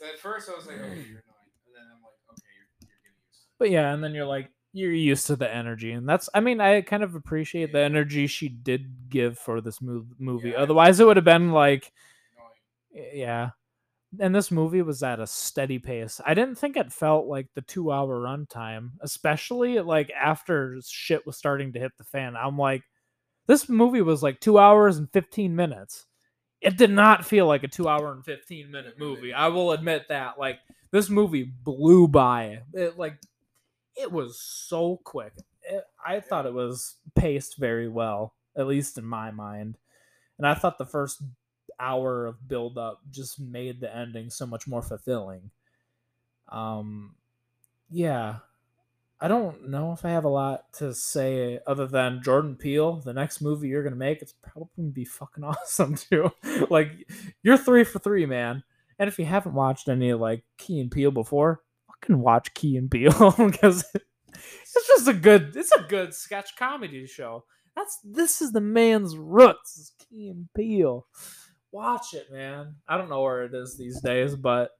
At 0.07 0.19
first 0.21 0.49
I 0.51 0.55
was 0.55 0.67
like, 0.67 0.77
okay, 0.77 0.87
you're 0.87 1.23
annoying, 1.25 1.53
and 1.67 1.75
then 1.75 1.85
I'm 1.91 2.03
like, 2.03 2.15
okay, 2.31 2.43
you're, 2.55 2.89
you're 2.89 2.89
getting 3.03 3.17
used 3.29 3.43
to. 3.43 3.55
But 3.59 3.71
yeah, 3.71 3.93
and 3.95 4.05
then 4.05 4.15
you're 4.15 4.27
like 4.27 4.51
you're 4.73 4.93
used 4.93 5.27
to 5.29 5.37
the 5.37 5.53
energy, 5.53 5.93
and 5.93 6.07
that's 6.09 6.29
I 6.35 6.41
mean 6.41 6.61
I 6.61 6.83
kind 6.83 7.03
of 7.03 7.15
appreciate 7.15 7.73
the 7.73 7.81
energy 7.81 8.27
she 8.27 8.49
did 8.49 9.09
give 9.09 9.39
for 9.39 9.61
this 9.63 9.81
movie. 9.81 10.51
Yeah, 10.51 10.57
Otherwise, 10.57 11.01
it 11.01 11.07
would 11.07 11.17
have 11.17 11.25
been 11.25 11.53
like 11.53 11.91
Annoying. 12.95 13.11
yeah. 13.15 13.51
And 14.21 14.35
this 14.35 14.51
movie 14.51 14.83
was 14.83 15.03
at 15.03 15.21
a 15.21 15.27
steady 15.27 15.79
pace. 15.79 16.21
I 16.25 16.33
didn't 16.33 16.55
think 16.57 16.77
it 16.77 16.93
felt 16.93 17.27
like 17.27 17.49
the 17.55 17.61
two 17.63 17.91
hour 17.93 18.21
runtime, 18.21 18.91
especially 19.01 19.81
like 19.81 20.11
after 20.11 20.79
shit 20.87 21.27
was 21.27 21.37
starting 21.37 21.73
to 21.73 21.81
hit 21.81 21.93
the 21.99 22.05
fan. 22.05 22.35
I'm 22.37 22.57
like, 22.57 22.83
this 23.47 23.69
movie 23.69 24.03
was 24.03 24.23
like 24.23 24.41
two 24.41 24.59
hours 24.59 24.97
and 24.97 25.11
15 25.13 25.55
minutes. 25.55 26.07
It 26.61 26.77
did 26.77 26.91
not 26.91 27.25
feel 27.25 27.47
like 27.47 27.63
a 27.63 27.69
two 27.69 27.89
hour 27.89 28.13
and 28.13 28.25
15 28.25 28.71
minute 28.71 28.99
movie. 28.99 29.33
I 29.33 29.49
will 29.49 29.73
admit 29.73 30.09
that. 30.09 30.39
Like, 30.39 30.59
this 30.91 31.11
movie 31.11 31.45
blew 31.45 32.09
by. 32.09 32.61
It 32.73 32.99
like, 32.99 33.19
it 33.97 34.11
was 34.11 34.41
so 34.41 35.01
quick. 35.05 35.33
It, 35.63 35.85
I 36.05 36.21
thought 36.21 36.47
it 36.47 36.55
was 36.55 36.97
paced 37.15 37.59
very 37.59 37.89
well, 37.89 38.35
at 38.57 38.67
least 38.67 38.99
in 38.99 39.05
my 39.05 39.31
mind. 39.31 39.79
And 40.39 40.47
I 40.47 40.55
thought 40.55 40.79
the 40.79 40.87
first 40.87 41.23
hour 41.79 42.27
of 42.27 42.49
build 42.49 42.79
up 42.79 43.01
just 43.11 43.39
made 43.39 43.81
the 43.81 43.95
ending 43.95 44.31
so 44.31 44.47
much 44.47 44.67
more 44.67 44.83
fulfilling. 44.83 45.51
Um 46.51 47.17
yeah. 47.91 48.37
I 49.21 49.29
don't 49.29 49.71
know 49.71 49.93
if 49.93 50.05
I 50.05 50.11
have 50.11 50.25
a 50.25 50.31
lot 50.31 50.73
to 50.75 50.93
say 50.93 51.59
other 51.67 51.87
than 51.87 52.23
Jordan 52.23 52.55
Peele, 52.55 53.01
the 53.01 53.15
next 53.15 53.41
movie 53.41 53.69
you're 53.69 53.83
gonna 53.83 53.97
make, 53.97 54.21
it's 54.21 54.35
probably 54.43 54.69
gonna 54.77 54.91
be 54.91 55.05
fucking 55.05 55.45
awesome 55.45 55.95
too. 55.95 56.31
like 56.69 56.91
you're 57.43 57.57
three 57.57 57.85
for 57.85 57.99
three, 57.99 58.27
man. 58.27 58.63
And 58.99 59.09
if 59.09 59.19
you 59.19 59.25
haven't 59.25 59.55
watched 59.55 59.89
any 59.89 60.13
like 60.13 60.45
Key 60.59 60.81
and 60.81 60.91
Peele 60.91 61.11
before, 61.11 61.63
fucking 61.87 62.21
watch 62.21 62.53
Key 62.55 62.77
and 62.77 62.91
Peele 62.91 63.35
because 63.39 63.85
it's 63.95 64.89
just 64.89 65.09
a 65.09 65.15
good 65.15 65.57
it's 65.57 65.73
a 65.73 65.83
good 65.83 66.15
sketch 66.15 66.57
comedy 66.57 67.07
show. 67.07 67.45
That's 67.75 67.99
this 68.05 68.41
is 68.43 68.53
the 68.53 68.61
man's 68.61 69.17
roots, 69.17 69.79
is 69.79 69.93
Key 69.99 70.29
and 70.29 70.49
Peele. 70.55 71.07
Watch 71.73 72.15
it, 72.15 72.33
man. 72.33 72.77
I 72.89 72.97
don't 72.97 73.11
know 73.11 73.23
where 73.23 73.45
it 73.45 73.55
is 73.55 73.77
these 73.77 74.01
days, 74.01 74.35
but 74.35 74.71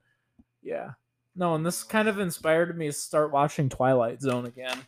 yeah. 0.63 0.93
No, 1.37 1.55
and 1.55 1.65
this 1.65 1.85
kind 1.85 2.09
of 2.09 2.19
inspired 2.19 2.77
me 2.77 2.87
to 2.87 2.93
start 2.93 3.31
watching 3.31 3.69
Twilight 3.69 4.23
Zone 4.23 4.47
again. 4.47 4.79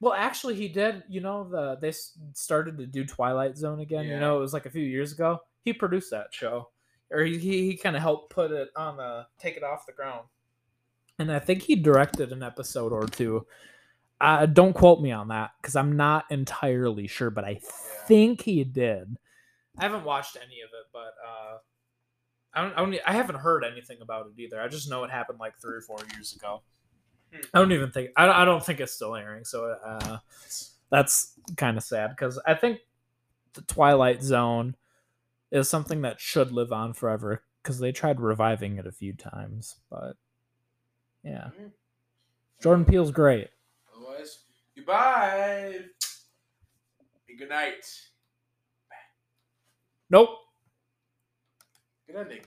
Well, 0.00 0.12
actually, 0.12 0.56
he 0.56 0.68
did. 0.68 1.04
You 1.08 1.20
know, 1.20 1.48
the 1.48 1.76
they 1.80 1.92
started 2.34 2.76
to 2.78 2.86
do 2.86 3.04
Twilight 3.04 3.56
Zone 3.56 3.80
again. 3.80 4.06
You 4.06 4.20
know, 4.20 4.36
it 4.36 4.40
was 4.40 4.52
like 4.52 4.66
a 4.66 4.70
few 4.70 4.82
years 4.82 5.12
ago. 5.12 5.40
He 5.64 5.72
produced 5.72 6.10
that 6.10 6.34
show, 6.34 6.68
or 7.10 7.22
he 7.22 7.38
he, 7.38 7.70
he 7.70 7.76
kind 7.76 7.96
of 7.96 8.02
helped 8.02 8.34
put 8.34 8.50
it 8.50 8.68
on 8.76 8.96
the 8.96 9.26
take 9.38 9.56
it 9.56 9.62
off 9.62 9.86
the 9.86 9.92
ground. 9.92 10.26
And 11.18 11.30
I 11.30 11.38
think 11.38 11.62
he 11.62 11.76
directed 11.76 12.32
an 12.32 12.42
episode 12.42 12.92
or 12.92 13.06
two. 13.06 13.46
Uh, 14.20 14.46
don't 14.46 14.72
quote 14.72 15.00
me 15.00 15.12
on 15.12 15.28
that 15.28 15.52
because 15.60 15.76
I'm 15.76 15.96
not 15.96 16.24
entirely 16.30 17.06
sure, 17.06 17.30
but 17.30 17.44
I 17.44 17.60
think 17.62 18.42
he 18.42 18.64
did. 18.64 19.16
I 19.78 19.84
haven't 19.84 20.04
watched 20.04 20.36
any 20.36 20.60
of 20.60 20.70
it, 20.70 20.86
but 20.92 21.14
uh, 21.26 21.58
I 22.54 22.62
don't, 22.62 22.72
I 22.74 22.76
don't. 22.76 22.96
I 23.06 23.12
haven't 23.12 23.36
heard 23.36 23.64
anything 23.64 23.98
about 24.02 24.26
it 24.26 24.40
either. 24.40 24.60
I 24.60 24.68
just 24.68 24.90
know 24.90 25.04
it 25.04 25.10
happened 25.10 25.38
like 25.40 25.58
three 25.58 25.76
or 25.76 25.80
four 25.80 25.98
years 26.14 26.34
ago. 26.34 26.62
Hmm. 27.32 27.40
I 27.54 27.58
don't 27.58 27.72
even 27.72 27.90
think. 27.90 28.10
I 28.16 28.26
don't, 28.26 28.34
I 28.34 28.44
don't 28.44 28.64
think 28.64 28.80
it's 28.80 28.92
still 28.92 29.16
airing. 29.16 29.44
So 29.44 29.76
uh, 29.84 30.18
that's 30.90 31.32
kind 31.56 31.76
of 31.76 31.82
sad 31.82 32.10
because 32.10 32.38
I 32.46 32.54
think 32.54 32.80
the 33.54 33.62
Twilight 33.62 34.22
Zone 34.22 34.76
is 35.50 35.68
something 35.68 36.02
that 36.02 36.20
should 36.20 36.52
live 36.52 36.72
on 36.72 36.92
forever 36.92 37.42
because 37.62 37.78
they 37.78 37.92
tried 37.92 38.20
reviving 38.20 38.78
it 38.78 38.86
a 38.86 38.92
few 38.92 39.12
times, 39.12 39.76
but 39.90 40.16
yeah, 41.22 41.48
hmm. 41.48 41.68
Jordan 42.62 42.84
Peele's 42.84 43.10
great. 43.10 43.48
Otherwise, 43.96 44.40
goodbye 44.76 45.76
and 47.28 47.38
good 47.38 47.48
night. 47.48 47.84
Nope. 50.10 50.28
Good 52.06 52.16
ending. 52.16 52.38